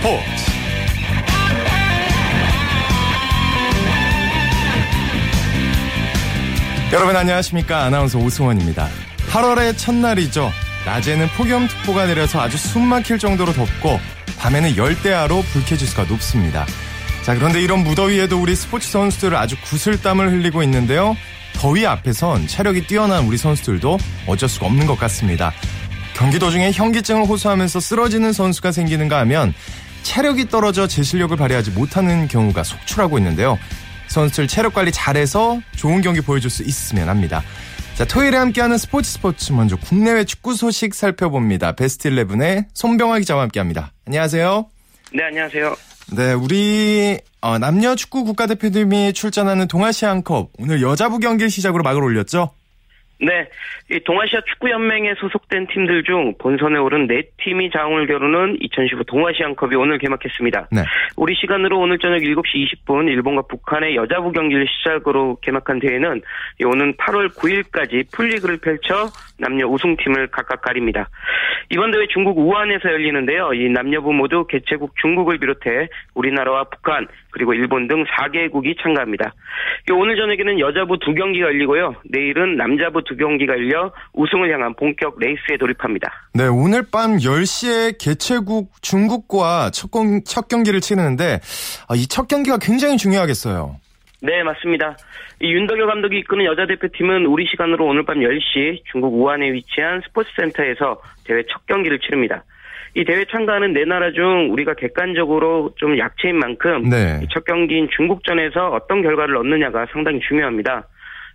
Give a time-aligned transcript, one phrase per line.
[0.00, 0.16] 스포츠
[6.92, 8.88] 여러분 안녕하십니까 아나운서 오승원입니다
[9.30, 10.50] 8월의 첫날이죠
[10.86, 14.00] 낮에는 폭염특보가 내려서 아주 숨막힐 정도로 덥고
[14.38, 16.64] 밤에는 열대야로 불쾌지수가 높습니다
[17.22, 21.14] 자 그런데 이런 무더위에도 우리 스포츠 선수들을 아주 구슬땀을 흘리고 있는데요
[21.56, 25.52] 더위 앞에선 체력이 뛰어난 우리 선수들도 어쩔 수가 없는 것 같습니다
[26.14, 29.54] 경기 도중에 현기증을 호소하면서 쓰러지는 선수가 생기는가 하면
[30.02, 33.58] 체력이 떨어져 제 실력을 발휘하지 못하는 경우가 속출하고 있는데요.
[34.08, 37.42] 선수들 체력 관리 잘해서 좋은 경기 보여줄 수 있으면 합니다.
[37.94, 41.72] 자, 토요일에 함께하는 스포츠 스포츠 먼저 국내외 축구 소식 살펴봅니다.
[41.72, 43.92] 베스트 11의 손병아 기자와 함께합니다.
[44.06, 44.66] 안녕하세요.
[45.14, 45.76] 네, 안녕하세요.
[46.16, 52.50] 네, 우리 어, 남녀 축구 국가대표팀이 출전하는 동아시안컵 오늘 여자부 경기 를 시작으로 막을 올렸죠?
[53.22, 53.48] 네,
[54.04, 60.68] 동아시아 축구연맹에 소속된 팀들 중 본선에 오른 네 팀이 장을 겨루는 2015 동아시안컵이 오늘 개막했습니다.
[60.72, 60.80] 네.
[61.16, 66.22] 우리 시간으로 오늘 저녁 7시 20분 일본과 북한의 여자부 경기를 시작으로 개막한 대회는
[66.64, 71.08] 오는 8월 9일까지 풀리그를 펼쳐 남녀 우승팀을 각각 가립니다.
[71.70, 73.52] 이번 대회 중국 우한에서 열리는데요.
[73.52, 79.34] 이 남녀부 모두 개최국 중국을 비롯해 우리나라와 북한, 그리고 일본 등 4개국이 참가합니다.
[79.92, 81.94] 오늘 저녁에는 여자부 두 경기가 열리고요.
[82.06, 86.12] 내일은 남자부 두 경기가 열려 우승을 향한 본격 레이스에 돌입합니다.
[86.34, 91.40] 네, 오늘 밤 10시에 개최국 중국과 첫, 공, 첫 경기를 치르는데
[91.88, 93.76] 아, 이첫 경기가 굉장히 중요하겠어요.
[94.22, 94.96] 네, 맞습니다.
[95.40, 101.42] 윤덕여 감독이 이끄는 여자 대표팀은 우리 시간으로 오늘 밤 10시 중국 우한에 위치한 스포츠센터에서 대회
[101.50, 102.44] 첫 경기를 치릅니다.
[102.94, 107.20] 이 대회 참가하는 네 나라 중 우리가 객관적으로 좀 약체인 만큼 네.
[107.32, 110.88] 첫 경기인 중국전에서 어떤 결과를 얻느냐가 상당히 중요합니다.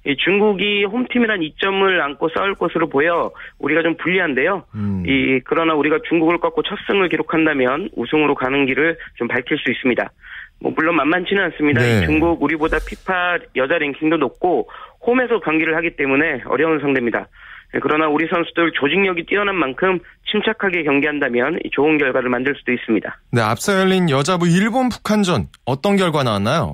[0.08, 4.64] 이 중국이 홈팀이란 이점을 안고 싸울 것으로 보여 우리가 좀 불리한데요.
[4.76, 5.04] 음.
[5.08, 10.12] 이 그러나 우리가 중국을 꺾고 첫 승을 기록한다면 우승으로 가는 길을 좀 밝힐 수 있습니다.
[10.60, 11.82] 뭐 물론 만만치는 않습니다.
[11.82, 12.06] 네.
[12.06, 14.70] 중국 우리보다 피파 여자 랭킹도 높고
[15.08, 17.28] 홈에서 경기를 하기 때문에 어려운 상대입니다.
[17.74, 20.00] 예, 그러나 우리 선수들 조직력이 뛰어난 만큼
[20.32, 23.18] 침착하게 경기한다면 좋은 결과를 만들 수도 있습니다.
[23.32, 26.74] 네, 앞서 열린 여자부 일본 북한전 어떤 결과 나왔나요?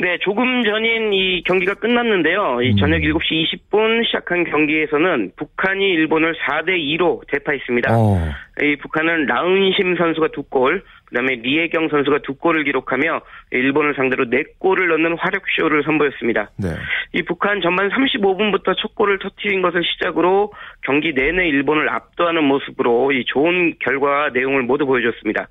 [0.00, 2.62] 네, 조금 전인 이 경기가 끝났는데요.
[2.62, 2.76] 이 음.
[2.76, 7.96] 저녁 7시 20분 시작한 경기에서는 북한이 일본을 4대 2로 대파했습니다.
[7.98, 8.14] 오.
[8.16, 8.18] 어.
[8.64, 13.20] 이 북한은 라은심 선수가 두 골, 그다음에 리에경 선수가 두 골을 기록하며
[13.52, 16.50] 일본을 상대로 네 골을 넣는 화력쇼를 선보였습니다.
[16.56, 16.68] 네.
[17.12, 20.52] 이 북한 전반 35분부터 첫 골을 터트린 것을 시작으로
[20.82, 25.48] 경기 내내 일본을 압도하는 모습으로 이 좋은 결과와 내용을 모두 보여줬습니다.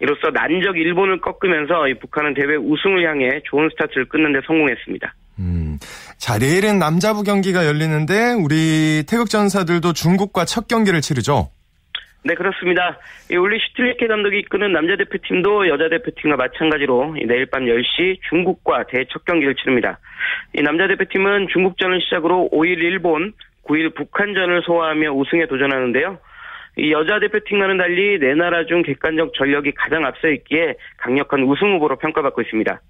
[0.00, 5.14] 이로써 난적 일본을 꺾으면서 이 북한은 대회 우승을 향해 좋은 스타트를 끊는 데 성공했습니다.
[5.38, 5.78] 음.
[6.18, 11.50] 자, 내일은 남자부 경기가 열리는데 우리 태극 전사들도 중국과 첫 경기를 치르죠.
[12.24, 12.98] 네, 그렇습니다.
[13.36, 19.56] 올리 슈틸리케 감독이 이끄는 남자 대표팀도 여자 대표팀과 마찬가지로 내일 밤 10시 중국과 대첫 경기를
[19.56, 19.98] 치릅니다.
[20.54, 23.32] 이 남자 대표팀은 중국전을 시작으로 5일 일본,
[23.66, 26.18] 9일 북한전을 소화하며 우승에 도전하는데요.
[26.78, 31.74] 이 여자 대표팀과는 달리 내 네 나라 중 객관적 전력이 가장 앞서 있기에 강력한 우승
[31.74, 32.80] 후보로 평가받고 있습니다.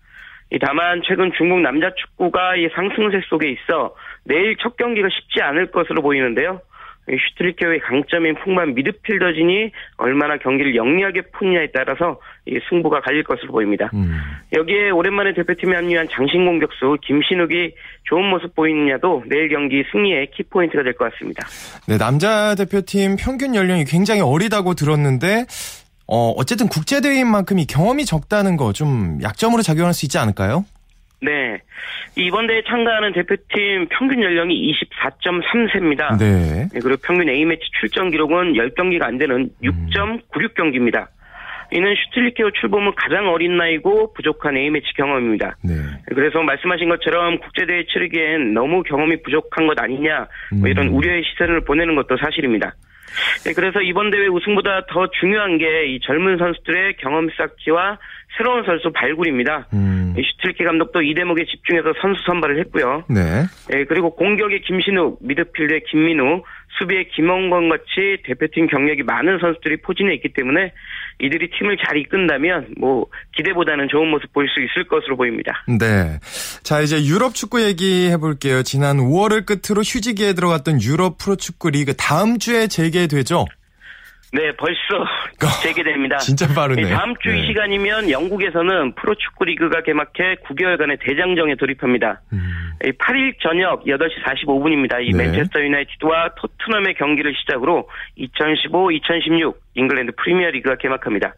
[0.61, 6.03] 다만 최근 중국 남자 축구가 이 상승세 속에 있어 내일 첫 경기가 쉽지 않을 것으로
[6.03, 6.61] 보이는데요.
[7.09, 13.91] 슈트리케의 강점인 풍만 미드필더진이 얼마나 경기를 영리하게 푸느냐에 따라서 이 승부가 갈릴 것으로 보입니다.
[13.95, 14.19] 음.
[14.57, 17.75] 여기에 오랜만에 대표팀에 합류한 장신 공격수 김신욱이
[18.05, 21.47] 좋은 모습 보이느냐도 내일 경기 승리의 키포인트가 될 것 같습니다.
[21.89, 25.47] 네, 남자 대표팀 평균 연령이 굉장히 어리다고 들었는데
[26.07, 30.65] 어, 어쨌든 국제대회인 만큼 이 경험이 적다는 거 좀 약점으로 작용할 수 있지 않을까요?
[31.23, 31.61] 네.
[32.17, 36.19] 이번 대회 참가하는 대표팀 평균 연령이 24.3세입니다.
[36.19, 36.67] 네.
[36.73, 36.81] 네.
[36.83, 41.01] 그리고 평균 A매치 출전 기록은 10경기가 안 되는 6.96경기입니다.
[41.03, 41.07] 음.
[41.75, 45.57] 이는 슈틸리케오 출범 후 가장 어린 나이고 부족한 A매치 경험입니다.
[45.65, 45.75] 네.
[46.07, 50.27] 그래서 말씀하신 것처럼 국제대회 치르기엔 너무 경험이 부족한 것 아니냐
[50.61, 50.95] 뭐 이런 음.
[50.95, 52.75] 우려의 시선을 보내는 것도 사실입니다.
[53.45, 57.99] 네, 그래서 이번 대회 우승보다 더 중요한 게 이 젊은 선수들의 경험 쌓기와
[58.37, 59.69] 새로운 선수 발굴입니다.
[59.75, 60.15] 음.
[60.17, 63.05] 슈틸케 감독도 이 대목에 집중해서 선수 선발을 했고요.
[63.09, 63.45] 네.
[63.75, 66.43] 예, 그리고 공격의 김신욱, 미드필드의 김민우,
[66.79, 70.73] 수비의 김원건 같이 대표팀 경력이 많은 선수들이 포진해 있기 때문에
[71.21, 73.07] 이들이 팀을 잘 이끈다면 뭐
[73.37, 75.63] 기대보다는 좋은 모습 보일 수 있을 것으로 보입니다.
[75.69, 76.19] 네.
[76.63, 78.63] 자, 이제 유럽 축구 얘기해 볼게요.
[78.63, 83.45] 지난 5월을 끝으로 휴지기에 들어갔던 유럽 프로축구 리그 다음 주에 재개되죠?
[84.35, 85.05] 네, 벌써
[85.43, 86.17] 아, 재개됩니다.
[86.17, 86.81] 진짜 빠르네.
[86.83, 87.47] 요 네, 다음 주이 네.
[87.47, 92.23] 시간이면 영국에서는 프로축구 리그가 개막해 9개월간의 대장정에 돌입합니다.
[92.33, 92.41] 음.
[92.81, 95.03] 8일 저녁 8시 45분입니다.
[95.07, 95.25] 이 네.
[95.27, 101.35] 맨체스터 유나이티드와 토트넘의 경기를 시작으로 2015-2016 잉글랜드 프리미어리그가 개막합니다.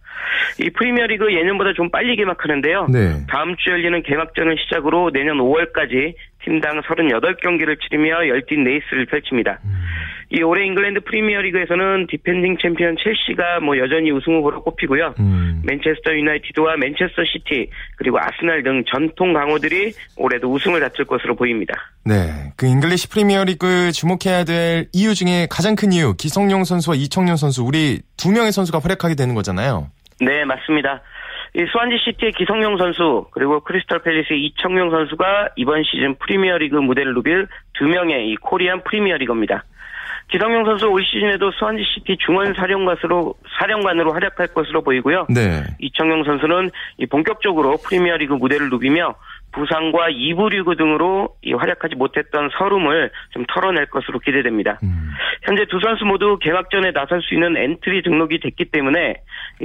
[0.61, 2.87] 이 프리미어리그 예년보다 좀 빨리 개막하는데요.
[2.93, 3.27] 네.
[3.29, 6.15] 다음 주 열리는 개막전을 시작으로 내년 5월까지
[6.45, 9.59] 팀당 38경기를 치르며 열띤 레이스를 펼칩니다.
[9.65, 9.71] 음.
[10.37, 15.15] 이 올해 잉글랜드 프리미어리그에서는 디펜딩 챔피언 첼시가 뭐 여전히 우승 후보로 꼽히고요.
[15.21, 15.63] 음.
[15.65, 21.75] 맨체스터 유나이티드와 맨체스터 시티 그리고 아스날 등 전통 강호들이 올해도 우승을 다툴 것으로 보입니다.
[22.05, 27.63] 네, 그 잉글리시 프리미어리그 주목해야 될 이유 중에 가장 큰 이유 기성용 선수와 이청용 선수
[27.63, 29.87] 우리 두 명의 선수가 활약하게 되는 거잖아요.
[30.21, 31.01] 네, 맞습니다.
[31.57, 37.47] 이 수완지 시티의 기성용 선수 그리고 크리스털 팰리스의 이청용 선수가 이번 시즌 프리미어리그 무대를 누빌
[37.75, 39.63] 두 명의 이 코리안 프리미어리그입니다.
[40.31, 45.27] 기성용 선수 올 시즌에도 수완지 시티 중원 사령관으로 사령관으로 활약할 것으로 보이고요.
[45.29, 45.65] 네.
[45.81, 46.71] 이청용 선수는
[47.11, 49.15] 본격적으로 프리미어리그 무대를 누비며
[49.53, 54.81] 부상과 이부 리그 등으로 활약하지 못했던 서름을 좀 털어낼 것으로 기대됩니다.
[54.83, 55.13] 음.
[55.43, 59.15] 현재 두 선수 모두 개막전에 나설 수 있는 엔트리 등록이 됐기 때문에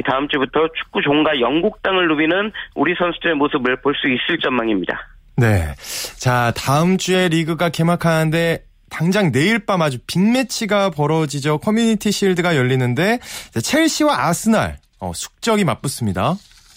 [0.05, 4.97] 다음 주부터 축구 종가 영국 땅을 누비는 우리 선수들의 모습을 볼 수 있을 전망입니다.
[5.35, 5.73] 네.
[6.19, 8.59] 자, 다음 주에 리그가 개막하는데
[8.89, 11.59] 당장 내일 밤 아주 빅매치가 벌어지죠.
[11.59, 13.19] 커뮤니티 실드가 열리는데
[13.63, 16.33] 첼시와 아스날 어, 숙적이 맞붙습니다.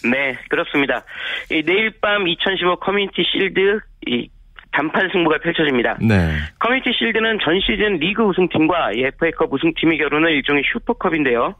[0.09, 1.03] 네, 그렇습니다.
[1.49, 4.29] 내일 밤 2015 커뮤니티 실드 이
[4.71, 5.97] 단판 승부가 펼쳐집니다.
[6.01, 6.31] 네.
[6.59, 11.53] 커뮤니티 실드는 전 시즌 리그 우승팀과 FA컵 우승팀이 겨루는 일종의 슈퍼컵인데요.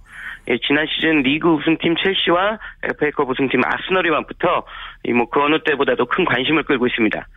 [0.50, 2.58] 예, 지난 시즌 리그 우승팀 첼시와
[2.96, 4.66] FA컵 우승팀 아스널이 만부터
[5.16, 7.28] 뭐그 어느 때보다도 큰 관심을 끌고 있습니다.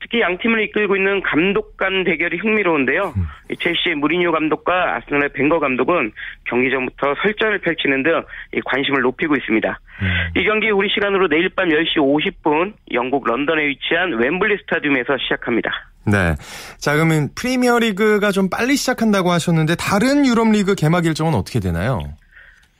[0.00, 3.14] 특히 양 팀을 이끌고 있는 감독 간 대결이 흥미로운데요.
[3.16, 3.26] 음.
[3.58, 6.12] 첼시의 무리뉴 감독과 아스널의 벵거 감독은
[6.44, 8.22] 경기 전부터 설전을 펼치는 등
[8.64, 9.80] 관심을 높이고 있습니다.
[10.02, 10.08] 음.
[10.40, 15.70] 이 경기 우리 시간으로 내일 밤 10시 50분 영국 런던에 위치한 웸블리 스타디움에서 시작합니다.
[16.06, 16.34] 네.
[16.78, 22.00] 자, 그러면 프리미어 리그가 좀 빨리 시작한다고 하셨는데 다른 유럽 리그 개막 일정은 어떻게 되나요?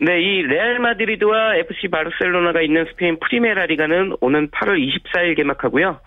[0.03, 6.01] 네, 이 레알 마드리드와 FC 바르셀로나가 있는 스페인 프리메라 리가는 오는 8월 24일 개막하고요.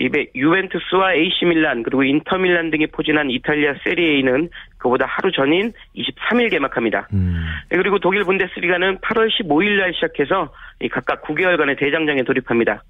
[0.00, 4.48] 이에 유벤투스와 AC 밀란 그리고 인터 밀란 등이 포진한 이탈리아 세리에는 이
[4.78, 7.08] 그보다 하루 전인 23일 개막합니다.
[7.12, 7.44] 음.
[7.68, 10.52] 네, 그리고 독일 분데스리가는 8월 15일 날 시작해서
[10.92, 12.84] 각각 9개월간의 대장정에 돌입합니다.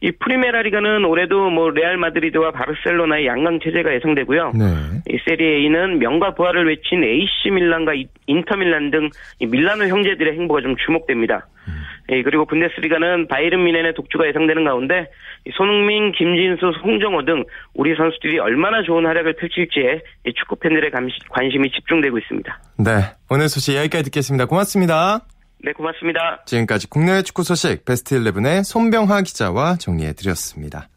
[0.00, 4.52] 이 프리메라 리가는 올해도 뭐 레알 마드리드와 바르셀로나의 양강 체제가 예상되고요.
[4.52, 5.02] 네.
[5.12, 7.92] 이 세리에는 명과 부활을 외친 AC 밀란과
[8.26, 11.46] 인터 밀란 등 밀라노 형제들의 행보가 좀 주목됩니다.
[11.68, 11.82] 음.
[12.10, 15.08] 예, 그리고 분데스리가는 바이른 미넨의 독주가 예상되는 가운데
[15.52, 17.44] 손흥민, 김진수, 송정호등
[17.74, 20.00] 우리 선수들이 얼마나 좋은 활약을 펼칠지에
[20.36, 22.58] 축구 팬들의 감시, 관심이 집중되고 있습니다.
[22.78, 23.12] 네.
[23.30, 24.46] 오늘 소식 여기까지 듣겠습니다.
[24.46, 25.20] 고맙습니다.
[25.64, 26.42] 네, 고맙습니다.
[26.46, 30.88] 지금까지 국내 축구 소식 베스트 11의 손병하 기자와 정리해 드렸습니다.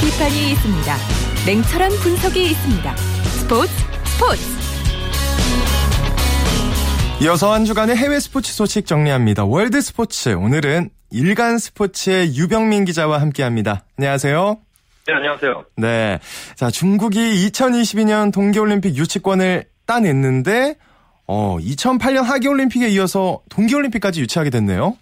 [0.00, 0.94] 비판이 있습니다.
[1.46, 2.96] 냉철한 분석이 있습니다.
[2.96, 3.70] 스포츠
[4.04, 4.57] 스포츠.
[7.20, 9.44] 이어서 한 주간의 해외 스포츠 소식 정리합니다.
[9.44, 10.28] 월드 스포츠.
[10.36, 13.82] 오늘은 일간 스포츠의 유병민 기자와 함께 합니다.
[13.98, 14.56] 안녕하세요.
[15.08, 15.64] 네, 안녕하세요.
[15.78, 16.18] 네.
[16.54, 20.76] 자, 중국이 2022년 동계올림픽 유치권을 따냈는데,
[21.26, 24.96] 어, 2008년 하계올림픽에 이어서 동계올림픽까지 유치하게 됐네요.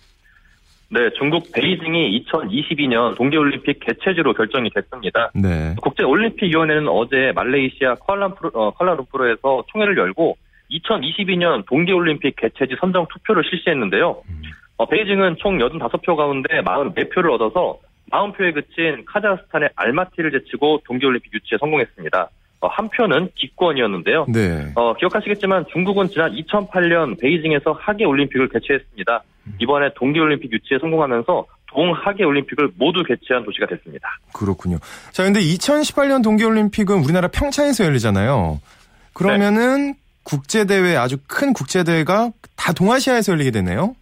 [0.88, 5.32] 네, 중국 베이징이 2022년 동계올림픽 개최지로 결정이 됐습니다.
[5.34, 5.74] 네.
[5.82, 10.38] 국제올림픽위원회는 어제 말레이시아 컬알라룸푸르에서 어, 총회를 열고
[10.70, 14.22] 2022년 동계올림픽 개최지 선정 투표를 실시했는데요.
[14.28, 14.42] 음.
[14.76, 17.78] 어, 베이징은 총 85표 가운데 44표를 얻어서
[18.12, 22.28] 40표에 그친 카자흐스탄의 알마티를 제치고 동계올림픽 유치에 성공했습니다.
[22.60, 24.26] 어, 한 표는 기권이었는데요.
[24.28, 24.72] 네.
[24.74, 29.22] 어, 기억하시겠지만 중국은 지난 2008년 베이징에서 하계올림픽을 개최했습니다.
[29.46, 29.54] 음.
[29.60, 34.08] 이번에 동계올림픽 유치에 성공하면서 동하계올림픽을 모두 개최한 도시가 됐습니다.
[34.34, 34.78] 그렇군요.
[35.12, 38.60] 자, 근데 2018년 동계올림픽은 우리나라 평창에서 열리잖아요.
[39.12, 39.98] 그러면은 네.
[40.26, 43.94] 국제대회 아주 큰 국제대회가 다 동아시아에서 열리게 되네요.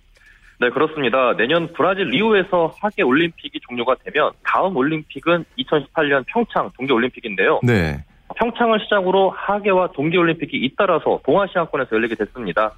[0.59, 1.35] 네, 그렇습니다.
[1.37, 7.61] 내년 브라질 리오에서 하계 올림픽이 종료가 되면 다음 올림픽은 2018년 평창 동계 올림픽인데요.
[7.63, 8.03] 네.
[8.37, 12.73] 평창을 시작으로 하계와 동계 올림픽이 잇따라서 동아시아권에서 열리게 됐습니다.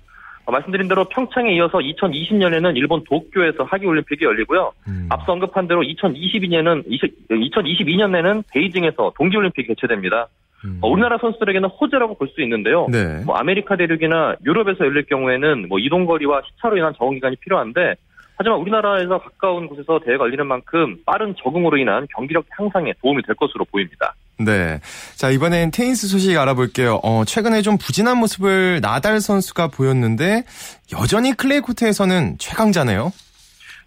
[0.45, 4.73] 어, 말씀드린 대로 평창에 이어서 2020년에는 일본 도쿄에서 하계 올림픽이 열리고요.
[4.89, 5.07] 음.
[5.11, 6.85] 앞서 언급한 대로 2022년은
[7.31, 10.29] 2022년에는 베이징에서 동계 올림픽이 개최됩니다.
[10.67, 10.79] 음.
[10.79, 12.89] 어, 우리나라 선수들에게는 호재라고 볼 수 있는데요.
[12.91, 13.23] 네.
[13.25, 17.95] 뭐 아메리카 대륙이나 유럽에서 열릴 경우에는 뭐 이동 거리와 시차로 인한 적응 기간이 필요한데
[18.39, 23.65] 하지만 우리나라에서 가까운 곳에서 대회가 열리는 만큼 빠른 적응으로 인한 경기력 향상에 도움이 될 것으로
[23.67, 24.15] 보입니다.
[24.41, 24.79] 네.
[25.17, 27.01] 자, 이번엔 테니스 소식 알아볼게요.
[27.05, 30.43] 어, 최근에 좀 부진한 모습을 나달 선수가 보였는데
[31.01, 33.11] 여전히 클레이 코트에서는 최강자네요.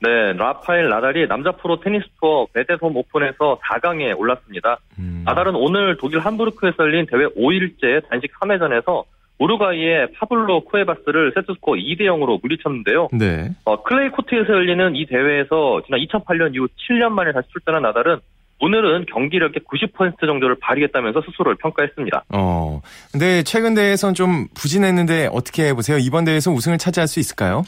[0.01, 4.77] 네, 라파엘 나달이 남자 프로 테니스 투어 베데솜 오픈에서 4강에 올랐습니다.
[4.97, 5.23] 음.
[5.25, 9.03] 나달은 오늘 독일 함부르크에 서 열린 대회 5일째 단식 3회전에서
[9.39, 13.07] 우루과이의 파블로 쿠에바스를 세트스코어 2대 0으로 물리쳤는데요.
[13.13, 13.49] 네.
[13.65, 18.19] 어, 클레이 코트에서 열리는 이 대회에서 지난 2008년 이후 7년 만에 다시 출전한 나달은
[18.61, 22.25] 오늘은 경기력의 90% 정도를 발휘했다면서 스스로를 평가했습니다.
[22.33, 22.81] 어.
[23.13, 25.97] 근데 최근 대회에선 좀 부진했는데 어떻게 보세요?
[25.97, 27.63] 이번 대회에서 우승을 차지할 수 있을까요?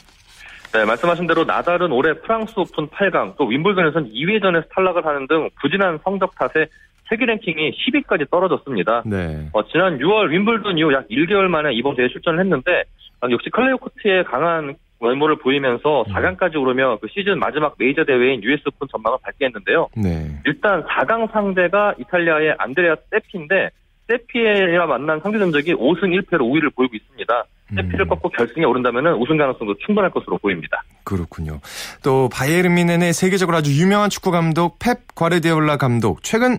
[0.72, 6.34] 네, 말씀하신 대로 나달은 올해 프랑스 오픈 8강, 또윈블던에서는 2회전에서 탈락을 하는 등 부진한 성적
[6.34, 6.64] 탓에
[7.10, 9.02] 세계 랭킹이 10위까지 떨어졌습니다.
[9.04, 9.50] 네.
[9.52, 12.84] 어, 지난 6월 윈블던 이후 약 1개월 만에 이번 대회에 출전을 했는데
[13.20, 18.62] 아, 역시 클레오 코트의 강한 외모를 보이면서 4강까지 오르며 그 시즌 마지막 메이저 대회인 US
[18.68, 19.88] 오픈 전망을 밝게 했는데요.
[19.94, 20.38] 네.
[20.46, 23.68] 일단 4강 상대가 이탈리아의 안드레아 세피인데
[24.12, 27.44] 세피에와 만난 상대 전적이 5승 1패로 5위를 보이고 있습니다.
[27.74, 28.08] 세피를 음.
[28.08, 30.82] 꺾고 결승에 오른다면 우승 가능성도 충분할 것으로 보입니다.
[31.04, 31.60] 그렇군요.
[32.04, 36.58] 또 바이에른 미넨의 세계적으로 아주 유명한 축구 감독 펩 과르디올라 감독 최근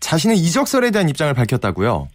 [0.00, 2.08] 자신의 이적설에 대한 입장을 밝혔다고요.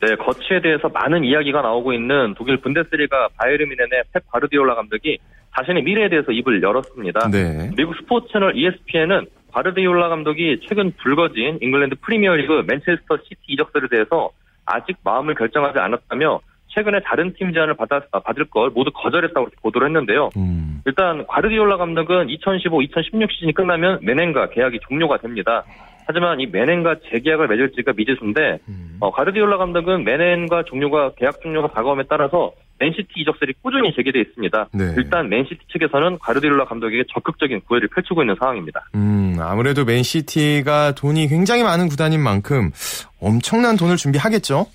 [0.00, 5.18] 네, 거치에 대해서 많은 이야기가 나오고 있는 독일 분데스리가 바이에른 미넨의 펩 과르디올라 감독이
[5.56, 7.28] 자신의 미래에 대해서 입을 열었습니다.
[7.30, 7.70] 네.
[7.76, 14.30] 미국 스포츠 채널 ESPN은 과르디올라 감독이 최근 불거진 잉글랜드 프리미어리그 맨체스터 시티 이적설에 대해서
[14.66, 19.88] 아직 마음을 결정하지 않았다며 최근에 다른 팀 제안을 받았 아, 받을 걸 모두 거절했다고 보도를
[19.88, 20.30] 했는데요.
[20.36, 20.82] 음.
[20.84, 25.64] 일단 과르디올라 감독은 2015-2016 시즌이 끝나면 맨넨과 계약이 종료가 됩니다.
[26.06, 28.96] 하지만 이맨넨과 재계약을 맺을지가 미지수인데 음.
[29.00, 34.68] 어, 과르디올라 감독은 맨넨과 종료가 계약 종료가 다가옴에 따라서 맨시티 이적설이 꾸준히 제기돼 있습니다.
[34.72, 34.94] 네.
[34.96, 38.80] 일단 맨시티 측에서는 과르디올라 감독에게 적극적인 구애를 펼치고 있는 상황입니다.
[38.94, 42.70] 음, 아무래도 맨시티가 돈이 굉장히 많은 구단인 만큼
[43.20, 44.66] 엄청난 돈을 준비하겠죠?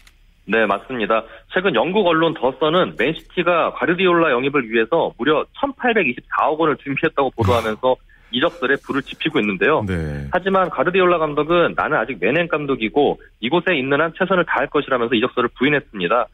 [0.45, 1.23] 네, 맞습니다.
[1.53, 7.95] 최근 영국 언론 더서는 맨시티가 과르디올라 영입을 위해서 무려 1824억 원을 준비했다고 보도하면서
[8.35, 9.85] 이적설에 불을 지피고 있는데요.
[9.87, 10.27] 네.
[10.31, 16.27] 하지만 가르디올라 감독은 나는 아직 맨행 감독이고 이곳에 있는 한 최선을 다할 것이라면서 이적설을 부인했습니다.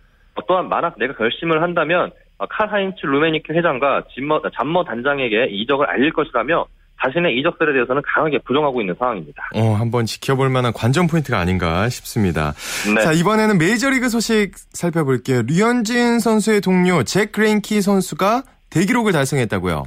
[0.47, 2.11] 또한 만약 내가 결심을 한다면
[2.49, 6.65] 카하인츠 어, 루메니케 회장과 진머, 잔머 단장에게 이적을 알릴 것이라며
[7.03, 9.41] 자신의 이적설에 대해서는 강하게 부정하고 있는 상황입니다.
[9.55, 12.51] 어, 한 번 지켜볼 만한 관전 포인트가 아닌가 싶습니다.
[12.93, 13.01] 네.
[13.01, 15.43] 자, 이번에는 메이저리그 소식 살펴볼게요.
[15.45, 19.83] 류현진 선수의 동료 잭 그레인키 선수가 대기록을 달성했다고요.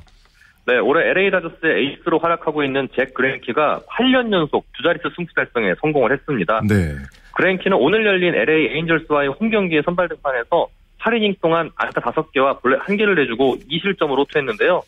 [0.64, 5.74] 네, 올해 LA 다저스의 에이스로 활약하고 있는 잭 그레인키가 8년 연속 두 자릿수 승부 달성에
[5.82, 6.62] 성공을 했습니다.
[6.66, 6.96] 네.
[7.34, 10.68] 그랭키는 오늘 열린 LA 에인절스와의 홈 경기에 선발 등판해서
[11.00, 14.82] 8이닝 동안 안타 5개와 볼넷 1개를 내주고 2실점을 호투했는데요.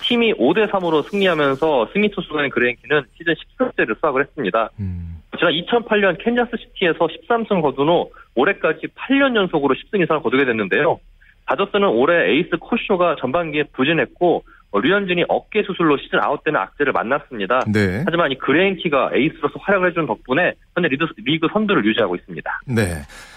[0.00, 4.70] 팀이 5대 3으로 승리하면서 승리 투수간 그랭인키는 시즌 1 3세를 수확을 했습니다.
[4.80, 5.18] 음.
[5.36, 10.98] 지난 2008년 캔자스 시티에서 13승 거둔 후 올해까지 8년 연속으로 10승 이상을 거두게 됐는데요.
[11.46, 17.60] 다저스는 올해 에이스 코쇼가 전반기에 부진했고 어, 류현진이 어깨 수술로 시즌 아웃되는 악재를 만났습니다.
[17.72, 18.02] 네.
[18.04, 22.60] 하지만 이 그레인키가 에이스로서 활약을 해준 덕분에 현재 리드, 리그 선두를 유지하고 있습니다.
[22.66, 22.82] 네.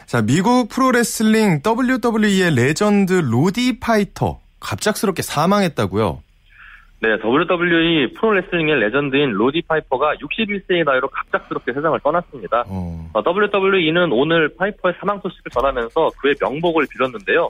[0.07, 6.21] 자, 미국 프로레슬링 WWE의 레전드 로디 파이터 갑작스럽게 사망했다고요?
[6.99, 12.65] 네, WWE 프로레슬링의 레전드인 로디 파이퍼가 61세의 나이로 갑작스럽게 세상을 떠났습니다.
[12.67, 13.09] 어.
[13.13, 17.49] 어 WWE는 오늘 파이퍼의 사망 소식을 전하면서 그의 명복을 빌었는데요.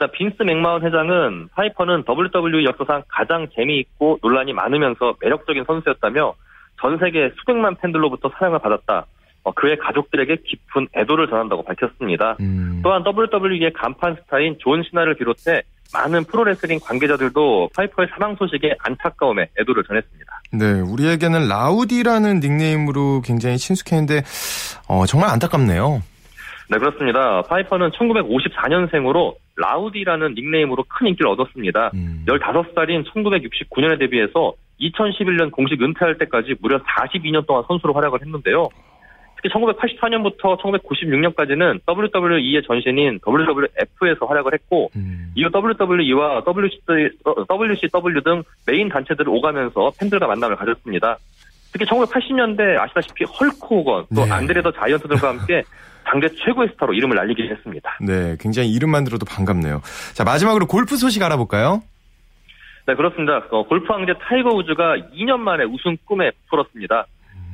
[0.00, 6.32] 일 빈스 맥마운 회장은 파이퍼는 WWE 역사상 가장 재미있고 논란이 많으면서 매력적인 선수였다며
[6.80, 9.04] 전 세계 수백만 팬들로부터 사랑을 받았다.
[9.42, 12.36] 어, 그의 가족들에게 깊은 애도를 전한다고 밝혔습니다.
[12.40, 12.80] 음.
[12.82, 20.42] 또한 WWE의 간판 스타인 존신화를 비롯해 많은 프로레슬링 관계자들도 파이퍼의 사망 소식에 안타까움에 애도를 전했습니다.
[20.52, 24.22] 네, 우리에게는 라우디라는 닉네임으로 굉장히 친숙했는데
[24.88, 26.02] 어, 정말 안타깝네요.
[26.70, 27.42] 네, 그렇습니다.
[27.48, 31.90] 파이퍼는 1954년생으로 라우디라는 닉네임으로 큰 인기를 얻었습니다.
[31.94, 32.24] 음.
[32.26, 38.68] 15살인 1969년에 데뷔해서 2011년 공식 은퇴할 때까지 무려 42년 동안 선수로 활약을 했는데요.
[39.36, 45.32] 특히 1984년부터 1996년까지는 WWE의 전신인 WWF에서 활약을 했고 음.
[45.34, 46.42] 이후 WWE와
[47.50, 51.16] WCW 등 메인 단체들을 오가면서 팬들과 만남을 가졌습니다.
[51.72, 54.30] 특히 1980년대 아시다시피 헐크 호건 또 네.
[54.32, 55.62] 안드레 더 자이언트 들과 함께
[56.10, 57.98] 당대 최고의 스타로 이름을 날리게 기 했습니다.
[58.00, 59.80] 네, 굉장히 이름만 들어도 반갑네요.
[60.12, 61.82] 자, 마지막으로 골프 소식 알아볼까요?
[62.86, 63.44] 네, 그렇습니다.
[63.50, 67.06] 어, 골프 황제 타이거 우즈가 2년 만에 우승 꿈에 풀었습니다.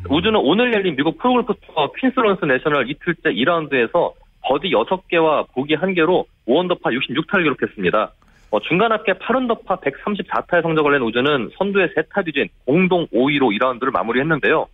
[0.08, 6.82] 우즈는 오늘 열린 미국 프로골프 투어 퀸스런스 내셔널 이틀째 2라운드에서 버디 6개와 보기 1개로 5언더파
[6.94, 8.12] 66타를 기록했습니다.
[8.52, 14.68] 어, 중간 합계 8언더파 134타의 성적을 낸 우즈는 선두의 3타 뒤진 공동 5위로 2라운드를 마무리했는데요.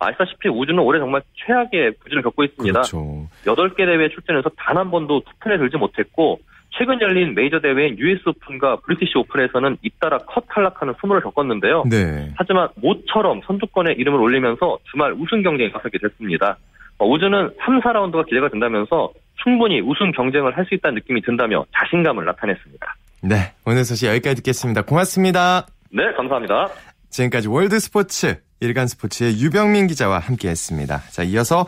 [0.00, 2.72] 아시다시피 우주는 올해 정말 최악의 부진을 겪고 있습니다.
[2.74, 3.28] 그렇죠.
[3.44, 6.40] 8개 대회 출전해서 단 한 번도 투편에 들지 못했고
[6.70, 11.84] 최근 열린 메이저 대회인 US 오픈과 브리티시 오픈에서는 잇따라 컷 탈락하는 소모를 겪었는데요.
[11.90, 12.32] 네.
[12.36, 16.56] 하지만 모처럼 선두권에 이름을 올리면서 주말 우승 경쟁에 가서게 됐습니다.
[16.96, 19.10] 어, 우주는 3, 4라운드가 기대가 된다면서
[19.44, 22.94] 충분히 우승 경쟁을 할 수 있다는 느낌이 든다며 자신감을 나타냈습니다.
[23.24, 24.80] 네, 오늘 소식 여기까지 듣겠습니다.
[24.82, 25.66] 고맙습니다.
[25.92, 26.68] 네, 감사합니다.
[27.10, 31.02] 지금까지 월드 스포츠 일간 스포츠의 유병민 기자와 함께했습니다.
[31.10, 31.66] 자, 이어서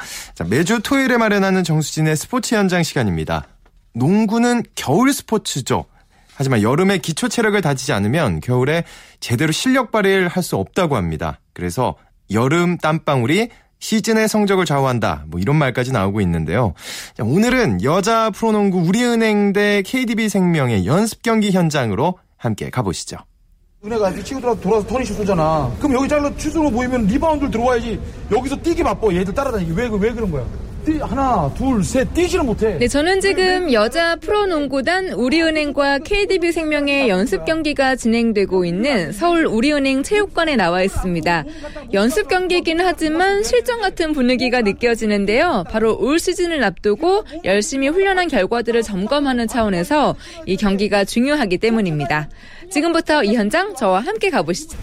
[0.49, 3.46] 매주 토요일에 마련하는 정수진의 스포츠 현장 시간입니다.
[3.94, 5.87] 농구는 겨울 스포츠죠.
[6.34, 8.84] 하지만 여름에 기초 체력을 다지지 않으면 겨울에
[9.20, 11.40] 제대로 실력 발휘를 할 수 없다고 합니다.
[11.54, 11.96] 그래서
[12.30, 15.25] 여름 땀방울이 시즌의 성적을 좌우한다.
[15.28, 16.75] 뭐 이런 말까지 나오고 있는데요.
[17.16, 23.16] 자, 오늘은 여자 프로농구 우리은행 대 KDB 생명의 연습 경기 현장으로 함께 가보시죠.
[23.84, 25.68] 은혜가 이친 돌아서 터니슛 쏘잖아.
[25.80, 27.98] 그럼 여기 잘라 슛으로 보이면 리바운드를 들어와야지
[28.32, 29.12] 여기서 뛰기 바빠.
[29.12, 29.72] 얘들 따라다니기.
[29.76, 30.44] 왜, 왜 그런 거야?
[31.00, 32.76] 하나, 둘, 셋, 뛰지를 못해.
[32.78, 40.56] 네, 저는 지금 여자 프로농구단 우리은행과 KDB 생명의 연습 경기가 진행되고 있는 서울 우리은행 체육관에
[40.56, 41.44] 나와 있습니다.
[41.92, 45.64] 연습 경기이긴 하지만 실전 같은 분위기가 느껴지는데요.
[45.70, 52.28] 바로 올 시즌을 앞두고 열심히 훈련한 결과들을 점검하는 차원에서 이 경기가 중요하기 때문입니다.
[52.72, 54.78] 지금부터 이 현장 저와 함께 가보시죠.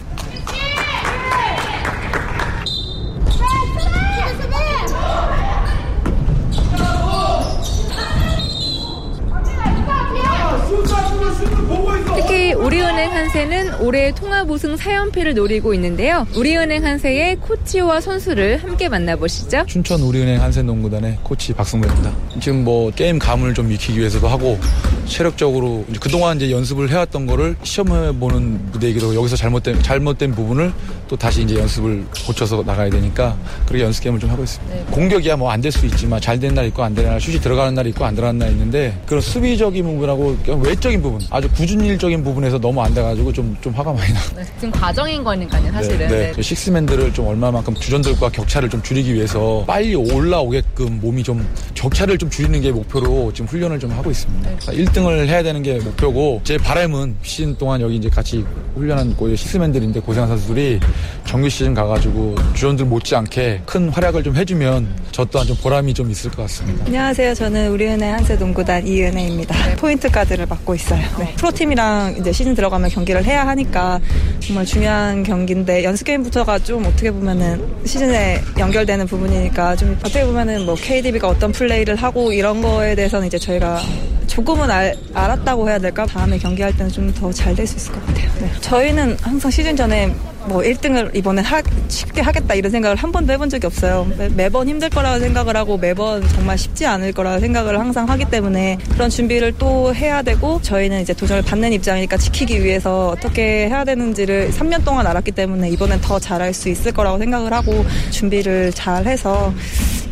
[12.54, 16.26] 우리은행 한세는 올해 통합 우승 4연패를 노리고 있는데요.
[16.36, 19.64] 우리은행 한세의 코치와 선수를 함께 만나보시죠.
[19.66, 22.12] 춘천 우리은행 한세 농구단의 코치 박승구입니다.
[22.40, 24.58] 지금 뭐 게임 감을 좀 익히기 위해서도 하고
[25.06, 30.72] 체력적으로 이제 그동안 이제 연습을 해왔던 거를 시험해보는 무대이기도 하고 여기서 잘못된, 잘못된 부분을
[31.08, 34.74] 또 다시 이제 연습을 고쳐서 나가야 되니까 그렇게 연습 게임을 좀 하고 있습니다.
[34.74, 34.84] 네.
[34.90, 37.86] 공격이야 뭐 안 될 수 있지만 잘된 날 있고 안 되는 날 슛이 들어가는 날
[37.88, 42.80] 있고 안 들어가는 날 있는데 그런 수비적인 부분하고 외적인 부분 아주 구준일적인 부분 부분에서 너무
[42.82, 44.20] 안 돼가지고 좀, 좀 화가 많이 나.
[44.36, 45.98] 네, 지금 과정인 거니까요, 사실은.
[45.98, 46.32] 네, 네.
[46.32, 46.42] 네.
[46.42, 52.60] 식스맨들을 좀 얼마만큼 주전들과 격차를 좀 줄이기 위해서 빨리 올라오게끔 몸이 좀 격차를 좀 줄이는
[52.60, 54.50] 게 목표로 지금 훈련을 좀 하고 있습니다.
[54.50, 54.56] 네.
[54.56, 60.00] 1등을 그러니까 해야 되는 게 목표고 제 바람은 시즌 동안 여기 이제 같이 훈련한 식스맨들인데
[60.00, 60.80] 고생한 선수들이
[61.26, 66.30] 정규 시즌 가가지고 주전들 못지않게 큰 활약을 좀 해주면 저 또한 좀 보람이 좀 있을
[66.30, 66.86] 것 같습니다.
[66.86, 67.34] 안녕하세요.
[67.34, 69.68] 저는 우리은행 한세동구단 이은혜입니다.
[69.68, 69.76] 네.
[69.76, 71.00] 포인트 카드를받고 있어요.
[71.18, 71.32] 어.
[71.36, 74.00] 프로팀이랑 이제 이제 시즌 들어가면 경기를 해야 하니까
[74.38, 80.76] 정말 중요한 경기인데 연습 게임부터가 좀 어떻게 보면은 시즌에 연결되는 부분이니까 좀 어떻게 보면은 뭐
[80.76, 83.80] KDB가 어떤 플레이를 하고 이런 거에 대해서는 이제 저희가
[84.28, 86.06] 조금은 알, 알았다고 해야 될까?
[86.06, 88.30] 다음에 경기할 때는 좀 더 잘 될 수 있을 것 같아요.
[88.40, 88.48] 네.
[88.60, 90.14] 저희는 항상 시즌 전에
[90.46, 94.06] 뭐 1등을 이번에 하, 쉽게 하겠다 이런 생각을 한 번도 해본 적이 없어요.
[94.36, 99.10] 매번 힘들 거라고 생각을 하고 매번 정말 쉽지 않을 거라고 생각을 항상 하기 때문에 그런
[99.10, 104.84] 준비를 또 해야 되고 저희는 이제 도전을 받는 입장이니까 지키기 위해서 어떻게 해야 되는지를 3년
[104.84, 109.52] 동안 알았기 때문에 이번엔 더 잘할 수 있을 거라고 생각을 하고 준비를 잘 해서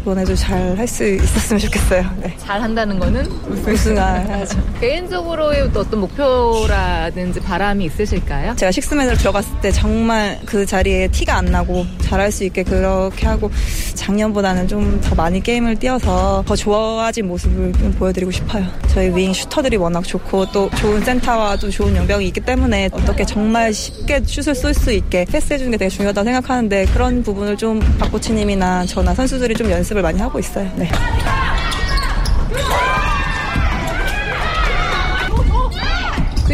[0.09, 2.03] 이번 에도 잘 할 수 있었으면 좋겠어요.
[2.23, 2.35] 네.
[2.39, 8.55] 잘 한다는 거는 우승을 죠 개인적으로의 또 어떤 목표라든지 바람이 있으실까요?
[8.57, 13.51] 제가 식스맨으로 들어갔을 때 정말 그 자리에 티가 안 나고 잘할 수 있게 그렇게 하고
[13.93, 18.65] 작년보다는 좀 더 많이 게임을 뛰어서 더 좋아진 모습을 좀 보여드리고 싶어요.
[18.89, 23.73] 저희 윙 슈터들이 워낙 좋고 또 좋은 센터와 또 좋은 용병이 있기 때문에 어떻게 정말
[23.73, 29.15] 쉽게 슛을 쏠 수 있게 패스해주는 게 되게 중요하다고 생각하는데 그런 부분을 좀 박코치님이나 저나
[29.15, 30.71] 선수들이 좀 연습을 연습을 많이 하고 있어요.
[30.77, 30.89] 네.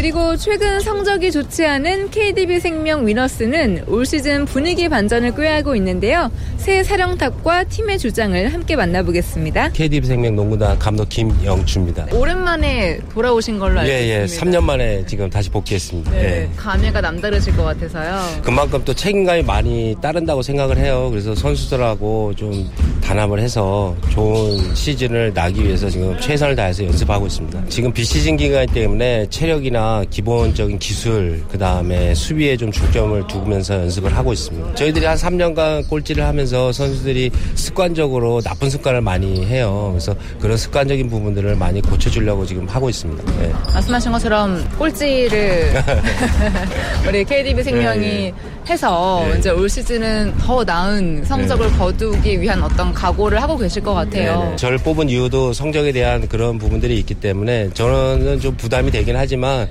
[0.05, 6.29] 그리고 최근 성적이 좋지 않은 KDB 생명 위너스는 올 시즌 분위기 반전을 꾀하고 있는데요.
[6.57, 9.69] 새 사령탑과 팀의 주장을 함께 만나보겠습니다.
[9.69, 12.07] KDB 생명 농구단 감독 김영주입니다.
[12.11, 14.23] 오랜만에 돌아오신 걸로 알고 예, 예.
[14.25, 14.25] 있습니다.
[14.27, 16.11] 예, 3년 만에 지금 다시 복귀했습니다.
[16.11, 16.49] 네, 예.
[16.55, 18.41] 감회가 남다르실 것 같아서요.
[18.43, 21.07] 그만큼 또 책임감이 많이 따른다고 생각을 해요.
[21.09, 22.69] 그래서 선수들하고 좀
[23.01, 27.63] 단합을 해서 좋은 시즌을 나기 위해서 지금 최선을 다해서 연습하고 있습니다.
[27.69, 34.33] 지금 비시즌 기간 때문에 체력이나 기본적인 기술 그 다음에 수비에 좀 중점을 두면서 연습을 하고
[34.33, 34.75] 있습니다.
[34.75, 39.89] 저희들이 한 3년간 꼴찌를 하면서 선수들이 습관적으로 나쁜 습관을 많이 해요.
[39.91, 43.23] 그래서 그런 습관적인 부분들을 많이 고쳐주려고 지금 하고 있습니다.
[43.39, 43.51] 네.
[43.73, 45.73] 말씀하신 것처럼 꼴찌를
[47.07, 48.51] 우리 KDB 생명이 네, 네.
[48.69, 49.37] 해서 네.
[49.39, 51.77] 이제 올 시즌은 더 나은 성적을 네.
[51.77, 54.39] 거두기 위한 어떤 각오를 하고 계실 것 같아요.
[54.43, 54.55] 네, 네.
[54.55, 59.67] 저를 뽑은 이유도 성적에 대한 그런 부분들이 있기 때문에 저는 좀 부담이 되긴 하지만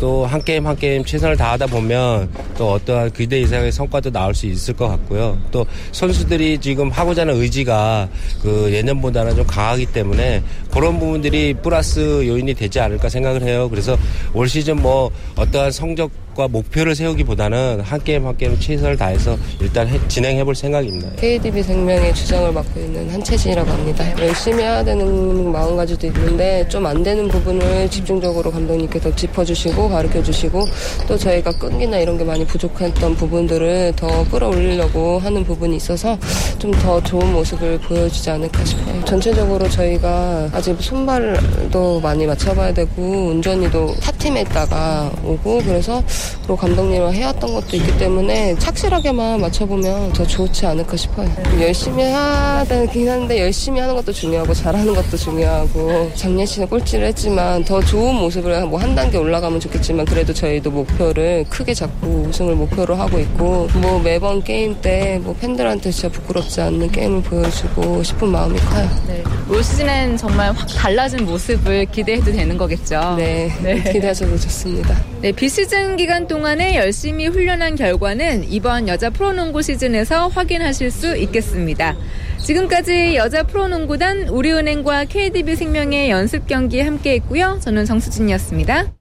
[0.00, 4.46] 또 한 게임 한 게임 최선을 다하다 보면 또 어떠한 기대 이상의 성과도 나올 수
[4.46, 5.36] 있을 것 같고요.
[5.50, 8.08] 또 선수들이 지금 하고자 하는 의지가
[8.40, 13.68] 그 예년보다는 좀 강하기 때문에 그런 부분들이 플러스 요인이 되지 않을까 생각을 해요.
[13.68, 13.98] 그래서
[14.32, 19.86] 올 시즌 뭐 어떠한 성적 과 목표를 세우기보다는 한 게임 한 게임 최선을 다해서 일단
[19.86, 21.10] 해, 진행해볼 생각입니다.
[21.16, 24.04] KDB 생명의 주장을 맡고 있는 한채진이라고 합니다.
[24.18, 30.66] 열심히 해야 되는 마음가짐도 있는데 좀 안 되는 부분을 집중적으로 감독님께서 짚어주시고 가르쳐주시고
[31.06, 36.18] 또 저희가 끈기나 이런 게 많이 부족했던 부분들을 더 끌어올리려고 하는 부분이 있어서
[36.58, 39.04] 좀 더 좋은 모습을 보여주지 않을까 싶어요.
[39.04, 42.90] 전체적으로 저희가 아직 손발도 많이 맞춰봐야 되고
[43.28, 46.02] 운전이도 타팀에 있다가 오고 그래서
[46.48, 51.30] 로 감독님을 해왔던 것도 있기 때문에 착실하게만 맞춰보면 더 좋지 않을까 싶어요.
[51.60, 57.80] 열심히 하긴 한데 열심히 하는 것도 중요하고 잘하는 것도 중요하고 작년 시즌 꼴찌를 했지만 더
[57.80, 63.68] 좋은 모습을 뭐한 단계 올라가면 좋겠지만 그래도 저희도 목표를 크게 잡고 우승을 목표로 하고 있고
[63.76, 68.88] 뭐 매번 게임 때 뭐 팬들한테 진짜 부끄럽지 않는 게임을 보여주고 싶은 마음이 커요.
[69.08, 69.22] 네.
[69.48, 73.16] 올 시즌엔 정말 확 달라진 모습을 기대해도 되는 거겠죠.
[73.16, 73.82] 네, 네.
[73.92, 74.96] 기대하셔도 좋습니다.
[75.20, 81.96] 네, 비시즌 기간 시간 동안에 열심히 훈련한 결과는 이번 여자 프로농구 시즌에서 확인하실 수 있겠습니다.
[82.38, 87.58] 지금까지 여자 프로농구단 우리은행과 KDB 생명의 연습 경기 함께 했고요.
[87.62, 88.92] 저는 정수진이었습니다.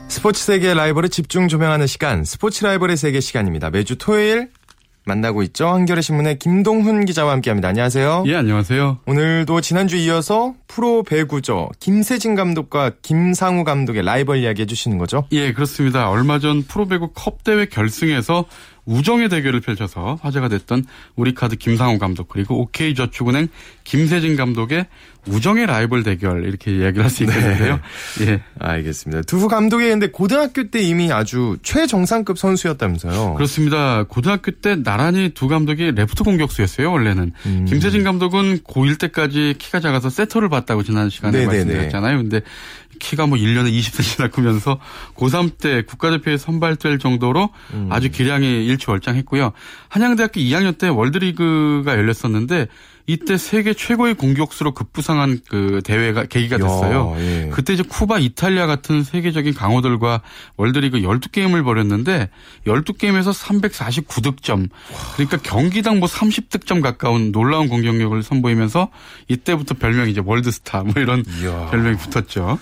[0.10, 3.70] 스포츠 세계 라이벌을 집중 조명하는 시간, 스포츠 라이벌의 세계 시간입니다.
[3.70, 4.50] 매주 토요일
[5.08, 5.68] 만나고 있죠.
[5.70, 7.70] 한겨레 신문의 김동훈 기자와 함께합니다.
[7.70, 8.26] 안녕하세요.
[8.28, 9.00] 예, 안녕하세요.
[9.08, 11.70] 오늘도 지난주 이어서 프로 배구죠.
[11.80, 15.24] 김세진 감독과 김상우 감독의 라이벌 이야기 해주시는 거죠?
[15.32, 16.10] 예, 그렇습니다.
[16.10, 18.46] 얼마 전 프로 배구 컵 대회 결승에서
[18.88, 20.86] 우정의 대결을 펼쳐서 화제가 됐던
[21.18, 23.50] 우리카드 김상우 감독 그리고 OK저축은행
[23.84, 24.88] 김세진 감독의
[25.28, 27.26] 우정의 라이벌 대결 이렇게 이야기를 할수 네.
[27.34, 27.80] 있겠는데요.
[28.20, 28.28] 네.
[28.32, 28.42] 예.
[28.58, 29.24] 알겠습니다.
[29.24, 33.34] 두부 감독이 근데 고등학교 때 이미 아주 최정상급 선수였다면서요.
[33.34, 34.04] 그렇습니다.
[34.04, 36.90] 고등학교 때 나란히 두 감독이 레프트 공격수였어요.
[36.90, 37.66] 원래는 음.
[37.66, 41.54] 김세진 감독은 고1 때까지 키가 작아서 세터를 봤다고 지난 시간에 네네네.
[41.54, 41.74] 네, 네.
[41.74, 42.18] 말씀드렸잖아요.
[42.20, 42.42] 근데
[43.00, 44.80] 키가 뭐 1년에 20cm나 크면서
[45.16, 47.90] 고3 때 국가대표에 선발될 정도로 음.
[47.92, 49.52] 아주 기량이 일취월장했고요.
[49.90, 52.68] 한양대학교 2학년 때 월드리그가 열렸었는데
[53.10, 57.14] 이때 세계 최고의 공격수로 급부상한 그 대회가 계기가 됐어요.
[57.16, 57.50] 야, 예.
[57.54, 60.20] 그때 이제 쿠바, 이탈리아 같은 세계적인 강호들과
[60.58, 62.28] 월드리그 12게임을 벌였는데
[62.66, 63.32] 12게임에서
[64.08, 64.68] 349득점.
[65.14, 68.90] 그러니까 경기당 뭐 30득점 가까운 놀라운 공격력을 선보이면서
[69.30, 71.68] 이때부터 별명이 이제 월드스타 뭐 이런 이야.
[71.72, 72.60] 별명이 붙었죠.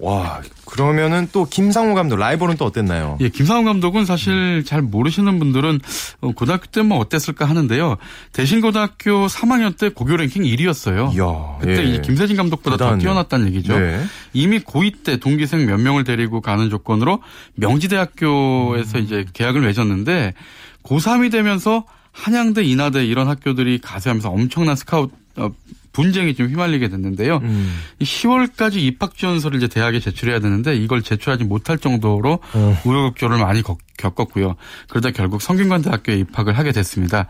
[0.00, 3.16] 와, 그러면은 또 김상우 감독 라이벌은 또 어땠나요?
[3.20, 5.78] 예, 김상우 감독은 사실 잘 모르시는 분들은
[6.20, 7.96] 어, 고등학교 때 뭐 어땠을까 하는데요.
[8.34, 11.14] 대신 고등학교 3학년 때 고교 랭킹 1위였어요.
[11.14, 12.00] 이야, 그때 예.
[12.02, 12.98] 김세진 감독보다 대단하네요.
[12.98, 13.74] 더 뛰어났다는 얘기죠.
[13.80, 14.02] 예.
[14.34, 17.20] 이미 고2 때 동기생 몇 명을 데리고 가는 조건으로
[17.54, 19.02] 명지대학교에서 음.
[19.04, 20.34] 이제 계약을 맺었는데
[20.82, 25.50] 고3이 되면서 한양대, 인하대 이런 학교들이 가세하면서 엄청난 스카웃 어,
[25.94, 27.36] 분쟁이 좀 휘말리게 됐는데요.
[27.44, 27.72] 음.
[28.00, 32.78] 10월까지 입학 지원서를 이제 대학에 제출해야 되는데 이걸 제출하지 못할 정도로 어.
[32.84, 33.62] 우여곡절을 많이
[33.96, 34.56] 겪었고요.
[34.88, 37.28] 그러다 결국 성균관 대학교에 입학을 하게 됐습니다.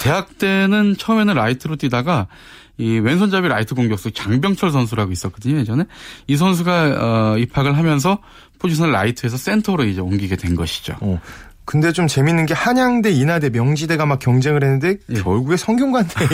[0.00, 2.26] 대학 때는 처음에는 라이트로 뛰다가
[2.78, 5.84] 이 왼손잡이 라이트 공격수 장병철 선수라고 있었거든요 예전에
[6.26, 6.98] 이 선수가
[7.32, 8.18] 어, 입학을 하면서
[8.58, 10.94] 포지션을 라이트에서 센터로 이제 옮기게 된 것이죠.
[11.00, 11.18] 어,
[11.66, 15.14] 근데 좀 재밌는 게 한양대, 인하대, 명지대가 막 경쟁을 했는데 예.
[15.20, 16.14] 결국에 성균관대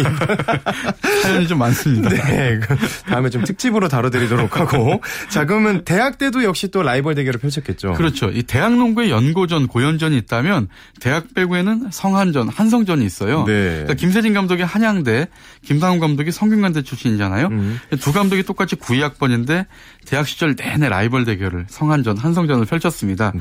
[1.22, 2.10] 사연이 좀 많습니다.
[2.10, 2.76] 네, 그
[3.08, 7.94] 다음에 좀 특집으로 다뤄드리도록 하고 자 그러면 대학대도 역시 또 라이벌 대결을 펼쳤겠죠.
[7.94, 8.28] 그렇죠.
[8.30, 10.68] 이 대학 농구의 연고전, 고연전이 있다면
[11.00, 13.46] 대학 배구에는 성한전, 한성전이 있어요.
[13.46, 13.52] 네.
[13.84, 15.28] 그러니까 김세진 감독이 한양대,
[15.64, 17.46] 김상훈 감독이 성균관대 출신이잖아요.
[17.46, 17.80] 음.
[18.02, 19.64] 두 감독이 똑같이 92학번인데
[20.04, 23.32] 대학 시절 내내 라이벌 대결을 성한전, 한성전을 펼쳤습니다.
[23.34, 23.40] 네.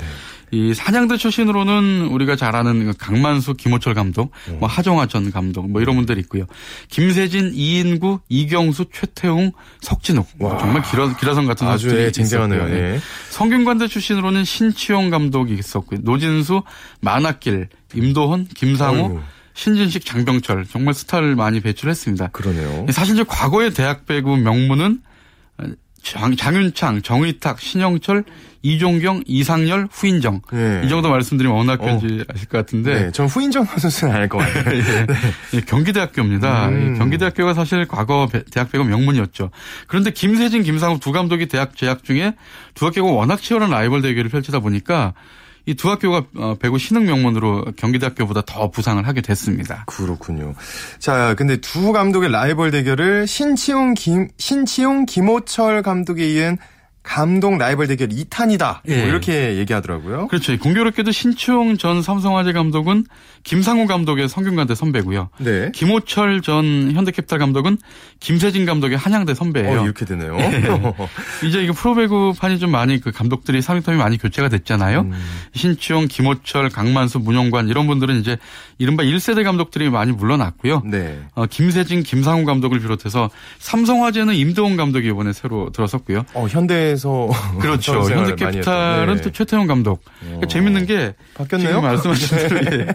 [0.54, 4.58] 이 사냥대 출신으로는 우리가 잘 아는 그 강만수, 김호철 감독, 음.
[4.60, 6.44] 뭐 하정화 전 감독 뭐 이런 분들이 있고요.
[6.90, 10.58] 김세진, 이인구, 이경수, 최태웅, 석진욱 와.
[10.58, 12.64] 정말 길어 길어선 같은 아주 선수들이 예, 쟁쟁하네요.
[12.70, 12.74] 예.
[12.96, 13.00] 예.
[13.30, 16.02] 성균관대 출신으로는 신치용 감독이 있었고요.
[16.04, 16.64] 노진수,
[17.00, 19.20] 만학길, 임도헌, 김상우 어이구.
[19.54, 22.28] 신진식, 장병철 정말 스타를 많이 배출했습니다.
[22.30, 22.88] 그러네요.
[22.90, 25.00] 사실 이제 과거의 대학 배구 명문은
[26.02, 28.24] 장, 장윤창, 정의탁, 신영철,
[28.64, 30.42] 이종경, 이상열, 후인정.
[30.54, 30.82] 예.
[30.84, 31.74] 이 정도 말씀드리면 어느 어.
[31.74, 32.34] 학교인지 어.
[32.34, 32.94] 아실 것 같은데.
[33.06, 34.78] 네, 전 후인정 선수는 알것 같아요.
[34.80, 35.06] 예.
[35.06, 35.14] 네.
[35.56, 36.70] 예, 경기대학교입니다.
[36.70, 36.98] 음.
[36.98, 39.52] 경기대학교가 사실 과거 대학 배구 명문이었죠.
[39.88, 42.34] 그런데 김세진, 김상욱 두 감독이 대학 재학 중에
[42.74, 45.14] 두 학교가 워낙 치열한 라이벌 대결을 펼치다 보니까
[45.66, 49.84] 이두 학교가 어, 배구 신흥 명문으로 경기대학교보다 더 부상을 하게 됐습니다.
[49.88, 50.56] 그렇군요.
[51.00, 56.58] 자, 근데 두 감독의 라이벌 대결을 신치용 김 신치용 김호철 감독에 이은
[57.04, 58.62] 감동 라이벌 대결 2탄이다.
[58.68, 58.98] 뭐 예.
[59.00, 60.28] 뭐 이렇게 얘기하더라고요.
[60.28, 60.58] 그렇죠.
[60.60, 63.06] 공교롭게도 신충 전 삼성화재 감독은
[63.44, 65.30] 김상우 감독의 성균관대 선배고요.
[65.40, 65.72] 네.
[65.74, 67.78] 김호철 전 현대캐피탈 감독은
[68.20, 69.82] 김세진 감독의 한양대 선배예요.
[69.82, 70.38] 어, 이렇게 되네요.
[70.40, 70.64] 예.
[71.48, 75.02] 이제 이거 프로배구판이 좀 많이 그 감독들이 3위텀이 많이 교체가 됐잖아요.
[75.02, 75.12] 음.
[75.54, 78.38] 신충, 김호철, 강만수, 문용관 이런 분들은 이제
[78.78, 80.84] 이른바 1세대 감독들이 많이 물러났고요.
[80.86, 81.20] 네.
[81.34, 86.26] 어, 김세진, 김상우 감독을 비롯해서 삼성화재는 임도훈 감독이 이번에 새로 들어섰고요.
[86.36, 87.94] 어, 현대 해외에서 그렇죠.
[88.10, 89.22] 현대 캐피탈은 네.
[89.22, 90.04] 또 최태원 감독.
[90.20, 90.28] 네.
[90.28, 91.82] 그러니까 재밌는 게 바뀌었네요.
[91.82, 92.48] 말씀하신 네.
[92.48, 92.88] 대로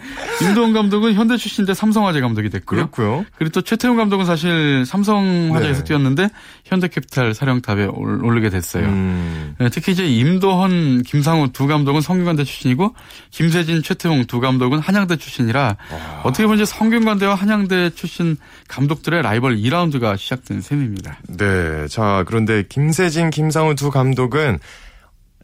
[0.42, 0.46] 예.
[0.46, 2.90] 임도원 감독은 현대 출신인데 삼성화재 감독이 됐고요.
[2.90, 3.24] 그렇고요.
[3.38, 5.84] 그리고 또 최태원 감독은 사실 삼성화재에서 네.
[5.84, 6.28] 뛰었는데
[6.64, 8.84] 현대캐피탈 사령탑에 오르게 됐어요.
[8.86, 9.54] 음.
[9.58, 12.94] 네, 특히 이제 임도헌, 김상우 두 감독은 성균관대 출신이고
[13.30, 15.60] 김세진, 최태웅 두 감독은 한양대 출신이라
[15.92, 16.20] 와.
[16.24, 18.36] 어떻게 보면 이제 성균관대와 한양대 출신
[18.68, 21.18] 감독들의 라이벌 2라운드가 시작된 셈입니다.
[21.38, 24.58] 네, 자 그런데 김세진, 김상우 두두 감독은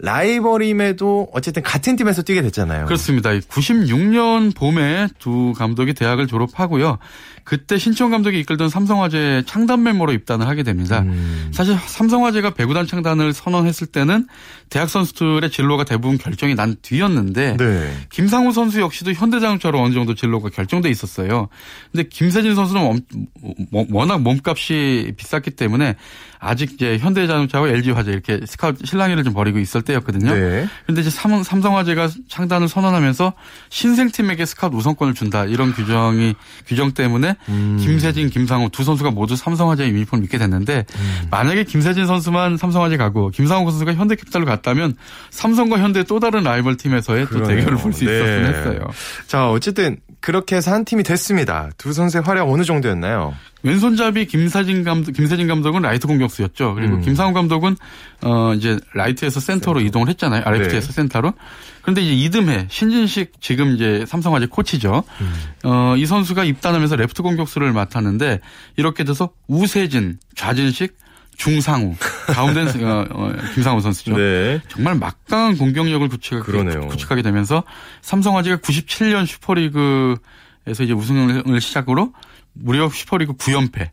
[0.00, 2.86] 라이벌임에도 어쨌든 같은 팀에서 뛰게 됐잖아요.
[2.86, 3.30] 그렇습니다.
[3.30, 6.98] 96년 봄에 두 감독이 대학을 졸업하고요.
[7.44, 11.00] 그때 신청 감독이 이끌던 삼성화재 창단 멤버로 입단을 하게 됩니다.
[11.00, 11.48] 음.
[11.52, 14.26] 사실 삼성화재가 배구단 창단을 선언했을 때는
[14.70, 17.92] 대학 선수들의 진로가 대부분 결정이 난 뒤였는데 네.
[18.10, 21.48] 김상우 선수 역시도 현대자동차로 어느 정도 진로가 결정돼 있었어요.
[21.90, 23.00] 근데 김세진 선수는
[23.70, 25.96] 뭐, 워낙 몸값이 비쌌기 때문에
[26.38, 30.30] 아직 이제 현대자동차와 LG화재 이렇게 스카웃 실랑이를 좀 벌이고 있을 때였거든요.
[30.32, 31.00] 그런데 네.
[31.00, 33.32] 이제 삼, 성화재가 창단을 선언하면서
[33.70, 36.34] 신생팀에게 스카우트 우선권을 준다 이런 규정이
[36.66, 37.78] 규정 때문에 음.
[37.80, 41.26] 김세진, 김상우 두 선수가 모두 삼성화재 유니폼을 입게 됐는데 음.
[41.30, 44.94] 만약에 김세진 선수만 삼성화재 가고 김상우 선수가 현대캐피탈로 갔다면
[45.30, 48.14] 삼성과 현대 또 다른 라이벌 팀에서의 또 대결을 볼수 네.
[48.16, 48.80] 있었으면 했어요.
[49.26, 51.70] 자 어쨌든 그렇게 해서 한 팀이 됐습니다.
[51.78, 53.34] 두 선수의 활약 어느 정도였나요?
[53.64, 56.74] 왼손잡이 김사진 감독, 김세진 감독은 라이트 공격수였죠.
[56.74, 57.00] 그리고 음.
[57.00, 57.76] 김상우 감독은
[58.22, 59.88] 어 이제 라이트에서 센터로 센터.
[59.88, 60.42] 이동을 했잖아요.
[60.44, 60.92] r 아, f 트에서 네.
[60.92, 61.32] 센터로.
[61.82, 65.02] 그런데 이제 이듬해 신진식 지금 이제 삼성화재 코치죠.
[65.20, 65.34] 음.
[65.64, 68.40] 어, 이 선수가 입단하면서 레프트 공격수를 맡았는데
[68.76, 70.96] 이렇게 돼서 우세진, 좌진식,
[71.36, 71.96] 중상우
[72.32, 74.16] 가운데는 어, 어, 김상우 선수죠.
[74.16, 74.60] 네.
[74.68, 77.64] 정말 막강한 공격력을 구축하게, 구축하게 되면서
[78.02, 82.12] 삼성화재가 97년 슈퍼리그에서 이제 우승을 시작으로
[82.54, 83.90] 무려 슈퍼리그 9연패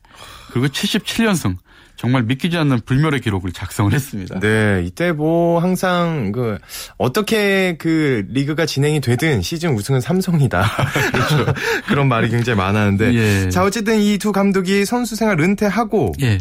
[0.51, 1.55] 그리고 7 7년승
[1.99, 4.39] 정말 믿기지 않는 불멸의 기록을 작성을 했습니다.
[4.39, 6.57] 네, 이때 뭐 항상 그
[6.97, 10.63] 어떻게 그 리그가 진행이 되든 시즌 우승은 삼성이다.
[11.11, 11.53] 그렇
[11.89, 13.49] 그런 말이 굉장히 많았는데 예.
[13.49, 16.39] 자 어쨌든 이 두 감독이 선수 생활 은퇴하고 예.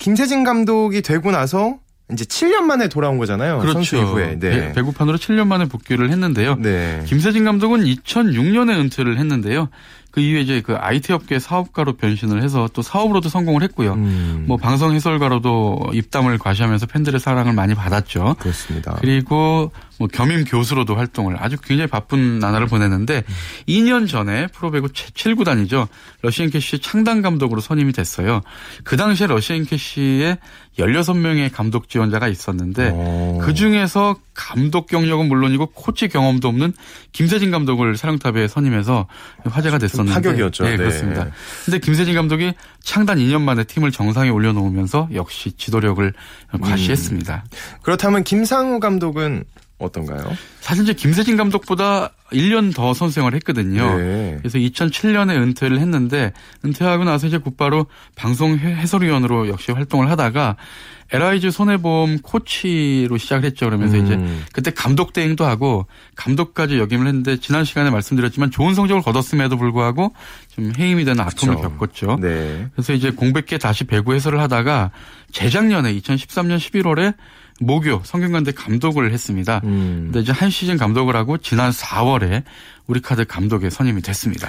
[0.00, 1.78] 김세진 감독이 되고 나서
[2.12, 3.60] 이제 7년 만에 돌아온 거잖아요.
[3.60, 3.74] 그렇죠.
[3.74, 4.38] 선수 이후에.
[4.40, 4.48] 네.
[4.50, 6.56] 예, 배구판으로 7년 만에 복귀를 했는데요.
[6.56, 7.02] 네.
[7.06, 9.68] 김세진 감독은 2006년에 은퇴를 했는데요.
[10.10, 13.92] 그 이후에 이제 그 IT 업계 사업가로 변신을 해서 또 사업으로도 성공을 했고요.
[13.94, 14.44] 음.
[14.48, 18.34] 뭐 방송 해설가로도 입담을 과시하면서 팬들의 사랑을 많이 받았죠.
[18.40, 18.96] 그렇습니다.
[19.00, 19.70] 그리고
[20.00, 23.22] 뭐 겸임 교수로도 활동을 아주 굉장히 바쁜 나날을 보냈는데
[23.68, 25.88] 2년 전에 프로배구 7구단이죠.
[26.22, 28.40] 러시앤 캐시 창단 감독으로 선임이 됐어요.
[28.82, 30.38] 그 당시에 러시앤 캐시에
[30.78, 33.40] 16명의 감독 지원자가 있었는데 어.
[33.42, 36.72] 그중에서 감독 경력은 물론이고 코치 경험도 없는
[37.12, 39.06] 김세진 감독을 사령탑에 선임해서
[39.44, 40.64] 화제가 됐었는데 파격이었죠.
[40.64, 41.26] 네, 네, 그렇습니다.
[41.66, 46.10] 근데 김세진 감독이 창단 2년 만에 팀을 정상에 올려놓으면서 역시 지도력을
[46.54, 46.60] 음.
[46.60, 47.44] 과시했습니다.
[47.50, 47.56] 음.
[47.82, 49.44] 그렇다면 김상우 감독은
[49.80, 50.30] 어떤가요?
[50.60, 53.96] 사실 이제 김세진 감독보다 1년 더 선수 생활을 했거든요.
[53.98, 54.36] 네.
[54.38, 56.32] 그래서 2007년에 은퇴를 했는데
[56.64, 60.56] 은퇴하고 나서 이제 곧바로 방송 해설위원으로 역시 활동을 하다가
[61.12, 63.66] LIG 손해보험 코치로 시작을 했죠.
[63.66, 64.06] 그러면서 음.
[64.06, 70.12] 이제 그때 감독 대행도 하고 감독까지 역임을 했는데 지난 시간에 말씀드렸지만 좋은 성적을 거뒀음에도 불구하고
[70.54, 71.78] 좀 해임이 되는 아픔을 그렇죠.
[71.78, 72.18] 겪었죠.
[72.20, 72.68] 네.
[72.76, 74.92] 그래서 이제 공백기에 다시 배구 해설을 하다가
[75.32, 77.14] 재작년에 2013년 11월에
[77.60, 79.60] 모교 성균관대 감독을 했습니다.
[79.64, 80.02] 음.
[80.06, 82.42] 근데 이제 한 시즌 감독을 하고 지난 4월에
[82.86, 84.48] 우리카드 감독에 선임이 됐습니다.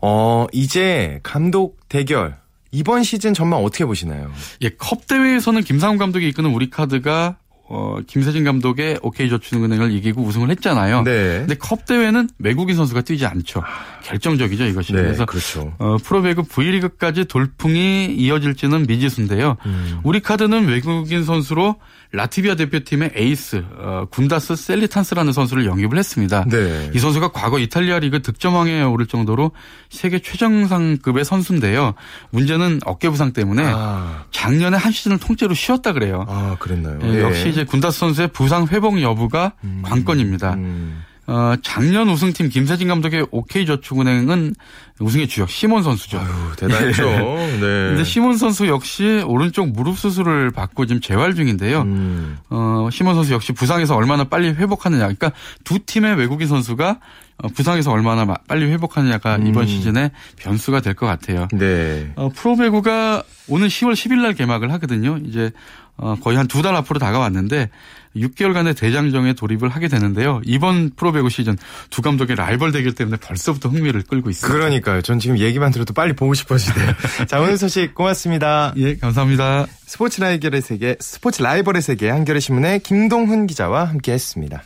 [0.00, 2.36] 어 이제 감독 대결
[2.70, 4.32] 이번 시즌 전망 어떻게 보시나요?
[4.62, 7.36] 예, 컵 대회에서는 김상훈 감독이 이끄는 우리카드가
[7.66, 11.02] 어, 김세진 감독의 OK 저축은행을 이기고 우승을 했잖아요.
[11.02, 11.38] 네.
[11.40, 13.62] 근데 컵 대회는 외국인 선수가 뛰지 않죠.
[14.02, 14.92] 결정적이죠 이것이.
[14.92, 15.72] 네, 그래서 그렇죠.
[15.78, 19.56] 어, 프로배구 V리그까지 돌풍이 이어질지는 미지수인데요.
[19.64, 20.00] 음.
[20.04, 21.76] 우리 카드는 외국인 선수로
[22.14, 26.44] 라티비아 대표팀의 에이스 어, 군다스 셀리탄스라는 선수를 영입을 했습니다.
[26.48, 26.90] 네.
[26.94, 29.50] 이 선수가 과거 이탈리아 리그 득점왕에 오를 정도로
[29.90, 31.94] 세계 최정상급의 선수인데요.
[32.30, 34.24] 문제는 어깨 부상 때문에 아.
[34.30, 36.24] 작년에 한 시즌을 통째로 쉬었다 그래요.
[36.28, 36.98] 아 그랬나요?
[37.02, 37.22] 예, 예.
[37.22, 39.82] 역시 이제 군다스 선수의 부상 회복 여부가 음.
[39.84, 40.54] 관건입니다.
[40.54, 41.02] 음.
[41.26, 44.54] 어, 작년 우승팀 김세진 감독의 OK저축은행은
[45.00, 46.18] 우승의 주역 시몬 선수죠.
[46.18, 47.02] 아유, 대단했죠.
[47.08, 47.16] 예.
[47.18, 47.56] 네.
[47.60, 51.80] 근데 시몬 선수 역시 오른쪽 무릎 수술을 받고 지금 재활 중인데요.
[51.80, 52.36] 음.
[52.50, 55.04] 어, 시몬 선수 역시 부상에서 얼마나 빨리 회복하느냐.
[55.04, 55.32] 그러니까
[55.64, 57.00] 두 팀의 외국인 선수가
[57.38, 59.46] 어, 부상에서 얼마나 빨리 회복하느냐가 음.
[59.48, 61.48] 이번 시즌의 변수가 될 것 같아요.
[61.52, 62.12] 네.
[62.16, 65.18] 어, 프로배구가 오는 10월 10일 날 개막을 하거든요.
[65.26, 65.50] 이제
[65.96, 67.70] 어, 거의 한 두 달 앞으로 다가왔는데
[68.16, 70.40] 6개월간의 대장정에 돌입을 하게 되는데요.
[70.44, 71.56] 이번 프로배구 시즌
[71.90, 74.52] 두 감독의 라이벌 대결 때문에 벌써부터 흥미를 끌고 있습니다.
[74.56, 75.02] 그러니까요.
[75.02, 76.92] 전 지금 얘기만 들어도 빨리 보고 싶어지네요.
[77.28, 78.72] 자, 오늘 소식 고맙습니다.
[78.76, 79.66] 예, 감사합니다.
[79.86, 84.62] 스포츠 라이벌의 세계, 스포츠 라이벌의 세계 한겨레 신문의 김동훈 기자와 함께했습니다.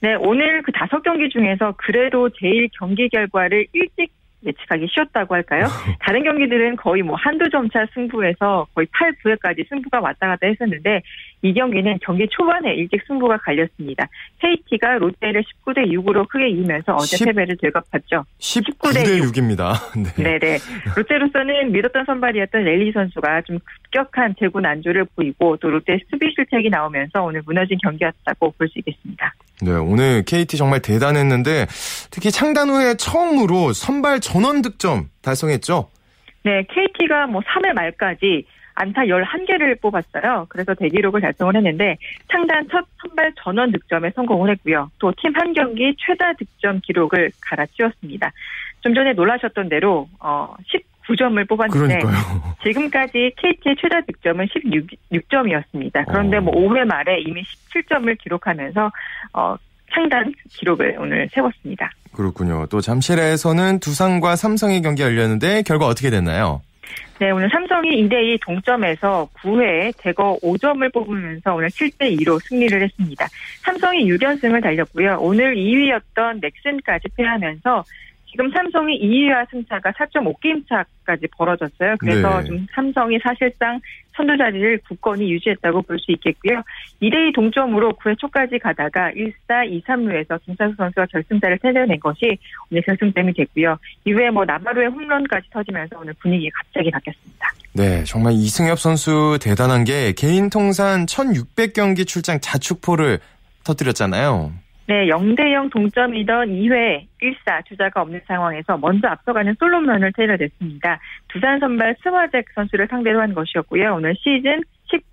[0.00, 4.12] 네, 오늘 그 다섯 경기 중에서 그래도 제일 경기 결과를 일찍
[4.44, 5.64] 예측하기 쉬웠다고 할까요?
[6.00, 11.02] 다른 경기들은 거의 뭐 한두 점차 승부해서 거의 8, 9회까지 승부가 왔다 갔다 했었는데
[11.42, 14.08] 이 경기는 경기 초반에 일찍 승부가 갈렸습니다.
[14.40, 18.24] KT가 롯데를 19대 6으로 크게 이기면서 어제 10, 패배를 되갚았죠.
[18.38, 19.28] 19대 6.
[19.32, 19.72] 6입니다.
[20.22, 20.38] 네.
[20.38, 20.58] 네
[20.96, 27.22] 롯데로서는 믿었던 선발이었던 렐리 선수가 좀 급격한 대구 난조를 보이고 또 롯데 수비 실책이 나오면서
[27.24, 29.32] 오늘 무너진 경기였다고 볼 수 있겠습니다.
[29.60, 31.66] 네, 오늘 KT 정말 대단했는데
[32.10, 35.88] 특히 창단 후에 처음으로 선발 전원 득점 달성했죠.
[36.44, 40.46] 네, KT가 뭐 3회 말까지 안타 11개를 뽑았어요.
[40.48, 41.96] 그래서 대기록을 달성을 했는데
[42.30, 44.90] 창단 첫 선발 전원 득점에 성공을 했고요.
[44.98, 48.30] 또 팀 한 경기 최다 득점 기록을 갈아치웠습니다.
[48.80, 52.54] 좀 전에 놀라셨던 대로 어, 10 9점을 뽑았는데 그러니까요.
[52.62, 56.04] 지금까지 KT의 최다 득점은 16점이었습니다.
[56.06, 56.60] 그런데 뭐 어.
[56.60, 58.90] 뭐 5회 말에 이미 17점을 기록하면서
[59.32, 59.56] 어,
[59.92, 61.90] 상단 기록을 오늘 세웠습니다.
[62.14, 62.66] 그렇군요.
[62.70, 66.60] 또 잠실에서는 두산과 삼성의 경기 열렸는데 결과 어떻게 됐나요?
[67.18, 73.26] 네, 오늘 삼성이 2대2 동점에서 9회에 대거 5점을 뽑으면서 오늘 7대2로 승리를 했습니다.
[73.62, 75.18] 삼성이 6연승을 달렸고요.
[75.20, 77.84] 오늘 2위였던 넥슨까지 패하면서
[78.30, 81.94] 지금 삼성이 2위와 승차가 4.5게임 차까지 벌어졌어요.
[81.98, 82.44] 그래서 네.
[82.44, 86.60] 좀 삼성이 사실상 선두 자리를 굳건히 유지했다고 볼 수 있겠고요.
[87.02, 92.36] 2대2 동점으로 9회 초까지 가다가 1사 2, 3루에서 김찬수 선수가 결승자를 세려낸 것이
[92.70, 93.76] 오늘 결승점이 됐고요.
[94.06, 97.52] 이후에 뭐나바루의 홈런까지 터지면서 오늘 분위기가 갑자기 바뀌었습니다.
[97.74, 103.18] 네, 정말 이승엽 선수 대단한 게 개인 통산 1600경기 출장 자축포를
[103.64, 104.52] 터뜨렸잖아요.
[104.88, 112.88] 네, 0대0 동점이던 2회 1사 주자가 없는 상황에서 먼저 앞서가는 솔로몬을테러냈습니다 두산 선발 스와잭 선수를
[112.88, 113.96] 상대로 한 것이었고요.
[113.96, 114.62] 오늘 시즌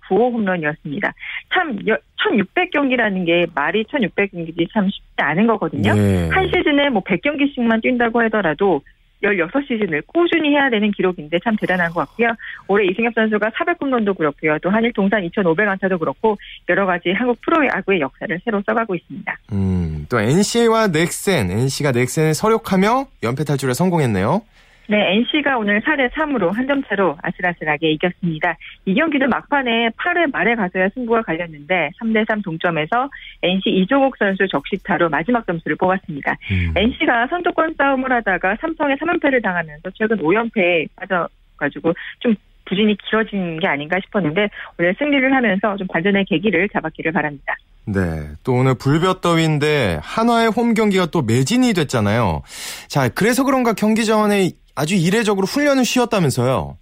[0.08, 1.12] 19호 홈런이었습니다.
[1.52, 5.92] 참 1600경기라는 게 말이 1600경기지 참 쉽지 않은 거거든요.
[5.92, 6.30] 네.
[6.30, 8.80] 한 시즌에 뭐 100경기씩만 뛴다고 하더라도
[9.22, 12.28] 16시즌을 꾸준히 해야 되는 기록인데 참 대단한 것 같고요.
[12.68, 14.58] 올해 이승엽 선수가 400홈런도 그렇고요.
[14.62, 16.36] 또 한일 동산 2,500안타도 그렇고
[16.68, 19.36] 여러 가지 한국 프로야구의 역사를 새로 써가고 있습니다.
[19.52, 24.42] 음, 또 NC와 넥센, NC가 넥센을 서력하며 연패 탈출에 성공했네요.
[24.88, 28.56] 네, NC가 오늘 4대 3으로 한 점 차로 아슬아슬하게 이겼습니다.
[28.86, 33.08] 이 경기도 막판에 8회 말에 가서야 승부가 갈렸는데 3대 3 동점에서
[33.44, 36.36] NC 이종욱 선수 적시타로 마지막 점수를 뽑았습니다.
[36.50, 36.72] 음.
[36.74, 42.34] NC가 선두권 싸움을 하다가 삼성에 3연패를 당하면서 최근 5연패에 빠져가지고 좀
[42.64, 47.54] 부진이 길어진 게 아닌가 싶었는데 오늘 승리를 하면서 좀 반전의 계기를 잡았기를 바랍니다.
[47.84, 48.32] 네.
[48.42, 52.42] 또 오늘 불볕더위인데 한화의 홈 경기가 또 매진이 됐잖아요.
[52.88, 56.76] 자, 그래서 그런가 경기 전에 아주 이례적으로 훈련을 쉬었다면서요?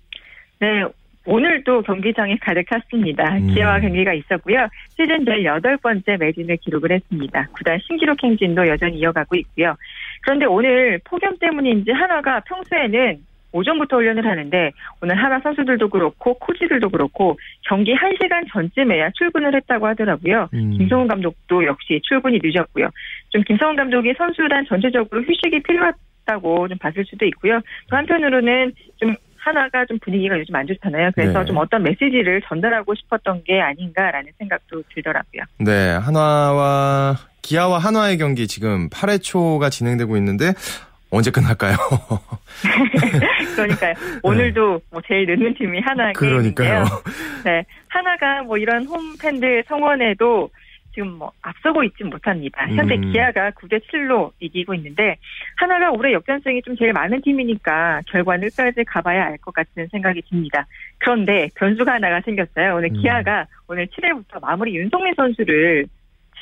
[0.58, 0.84] 네,
[1.26, 3.36] 오늘도 경기장이 가득 찼습니다.
[3.36, 3.54] 음.
[3.54, 4.68] 기아와 경기가 있었고요.
[4.90, 7.46] 시즌 제8번째 매진을 기록을 했습니다.
[7.52, 9.76] 구단 신기록 행진도 여전히 이어가고 있고요.
[10.22, 13.18] 그런데 오늘 폭염 때문인지 하나가 평소에는
[13.52, 17.38] 오전부터 훈련을 하는데 오늘 하나 선수들도 그렇고 코치들도 그렇고
[17.68, 20.48] 경기 1시간 전쯤에야 출근을 했다고 하더라고요.
[20.54, 20.72] 음.
[20.76, 22.88] 김성훈 감독도 역시 출근이 늦었고요.
[23.28, 27.60] 좀 김성훈 감독이 선수단 전체적으로 휴식이 필요하, 다 쉽다고 좀 봤을 수도 있고요.
[27.88, 31.10] 또 한편으로는 좀 하나가 좀 분위기가 요즘 안 좋잖아요.
[31.14, 31.44] 그래서 네.
[31.44, 35.42] 좀 어떤 메시지를 전달하고 싶었던 게 아닌가라는 생각도 들더라고요.
[35.58, 40.54] 네, 한화와 기아와 한화의 경기 지금 8회 초가 진행되고 있는데
[41.10, 41.76] 언제 끝날까요?
[43.54, 43.94] 그러니까요.
[44.22, 44.82] 오늘도 네.
[44.90, 46.12] 뭐 제일 늦는 팀이 하나인데요.
[46.14, 46.84] 그러니까요.
[47.44, 50.50] 네, 하나가 뭐 이런 홈 팬들 성원에도
[50.94, 52.66] 지금 뭐 앞서고 있진 못합니다.
[52.68, 53.10] 현재 음.
[53.12, 55.16] 기아가 9대 7로 이기고 있는데
[55.56, 60.64] 하나가 올해 역전승이 좀 제일 많은 팀이니까 결과는 끝까지 가봐야 알 것 같은 생각이 듭니다.
[60.96, 62.76] 그런데 변수가 하나가 생겼어요.
[62.76, 63.02] 오늘 음.
[63.02, 65.84] 기아가 오늘 7회부터 마무리 윤성민 선수를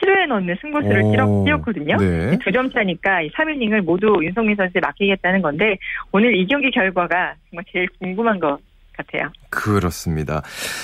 [0.00, 1.02] 7회에 넣는 승부수를
[1.44, 1.96] 띄었거든요.
[1.96, 2.38] 네.
[2.44, 5.78] 두점 차니까 3이닝을 모두 윤성민 선수에 맡기겠다는 건데
[6.12, 8.60] 오늘 이 경기 결과가 정말 제일 궁금한 것
[8.96, 9.28] 같아요.
[9.50, 10.42] 그렇습니다.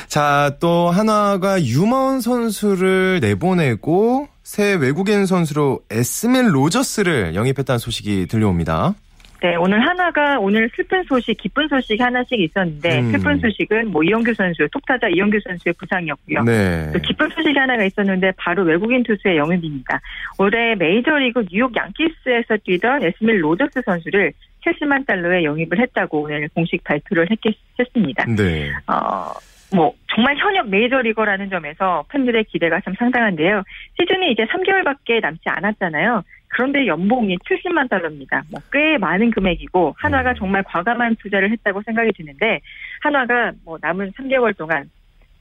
[0.08, 8.94] 자, 또 한화가 유마원 선수를 내보내고 새 외국인 선수로 에스멜 로저스를 영입했다는 소식이 들려옵니다.
[9.40, 13.10] 네, 오늘 하나가 오늘 슬픈 소식, 기쁜 소식 하나씩 있었는데 음.
[13.12, 16.42] 슬픈 소식은 뭐 이영규 선수, 톱타자 이영규 선수의 부상이었고요.
[16.42, 16.90] 네.
[16.92, 20.00] 또 기쁜 소식 하나가 있었는데 바로 외국인 투수의 영입입니다.
[20.38, 24.32] 올해 메이저리그 뉴욕 양키스에서 뛰던 에스밀 로저스 선수를
[24.66, 28.24] 70만 달러에 영입을 했다고 오늘 공식 발표를 했겠, 했습니다.
[28.24, 28.72] 네.
[28.88, 29.30] 어,
[29.72, 33.62] 뭐 정말 현역 메이저리거라는 점에서 팬들의 기대가 참 상당한데요.
[34.00, 36.24] 시즌이 이제 3개월밖에 남지 않았잖아요.
[36.48, 38.42] 그런데 연봉이 70만 달러입니다.
[38.50, 40.34] 뭐 꽤 많은 금액이고 한화가 음.
[40.38, 42.60] 정말 과감한 투자를 했다고 생각이 드는데
[43.02, 44.90] 한화가 뭐 남은 3개월 동안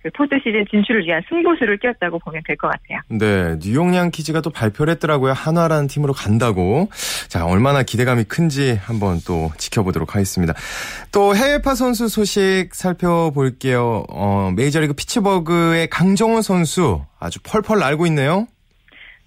[0.01, 2.99] 그 포스트 시즌 진출을 위한 승부수를 끼웠다고 보면 될 것 같아요.
[3.09, 5.33] 네, 뉴욕 양키즈가 또 발표를 했더라고요.
[5.33, 6.89] 한화라는 팀으로 간다고.
[7.27, 10.53] 자, 얼마나 기대감이 큰지 한번 또 지켜보도록 하겠습니다.
[11.11, 14.05] 또 해외파 선수 소식 살펴볼게요.
[14.09, 18.47] 어, 메이저리그 피츠버그의 강정호 선수 아주 펄펄 날고 있네요.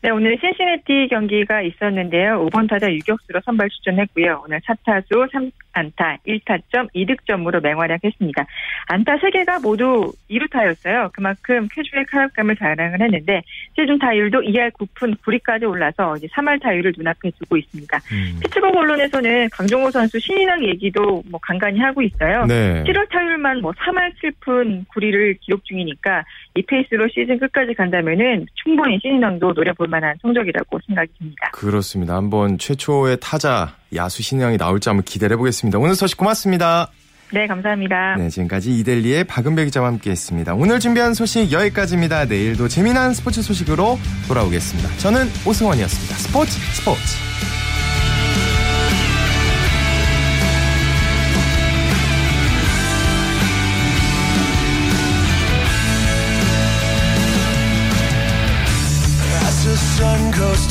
[0.03, 2.43] 네, 오늘 신시내티 경기가 있었는데요.
[2.47, 4.45] 5번 타자 유격수로 선발 출전했고요.
[4.47, 5.29] 오늘 차타수
[5.73, 8.47] 안타, 1타점, 2득점으로 맹활약했습니다.
[8.87, 11.11] 안타 3개가 모두 2루타였어요.
[11.13, 13.43] 그만큼 쾌주의 타격감을 자랑을 했는데
[13.79, 17.99] 시즌 타율도 2할 9푼 9리까지 올라서 이제 3할 타율을 눈앞에 두고 있습니다.
[18.13, 18.41] 음.
[18.43, 22.47] 피츠버그 언론에서는 강정호 선수 신인왕 얘기도 뭐 간간히 하고 있어요.
[22.47, 22.83] 네.
[22.85, 26.25] 7월 타율만 뭐 3할 7푼 9리를 기록 중이니까
[26.57, 31.51] 이 페이스로 시즌 끝까지 간다면 충분히 신인왕도 노려볼 만한 성적이라고 생각이 듭니다.
[31.53, 32.17] 그렇습니다.
[32.17, 35.79] 한번 최초의 타자 야수 신영이 나올지 한번 기대 해보겠습니다.
[35.79, 36.89] 오늘 소식 고맙습니다.
[37.33, 38.17] 네, 감사합니다.
[38.19, 40.55] 네, 지금까지 이델리의 박은배 기자와 함께했습니다.
[40.55, 42.25] 오늘 준비한 소식 여기까지입니다.
[42.25, 44.97] 내일도 재미난 스포츠 소식으로 돌아오겠습니다.
[44.99, 46.15] 저는 오승원이었습니다.
[46.17, 47.01] 스포츠 스포츠.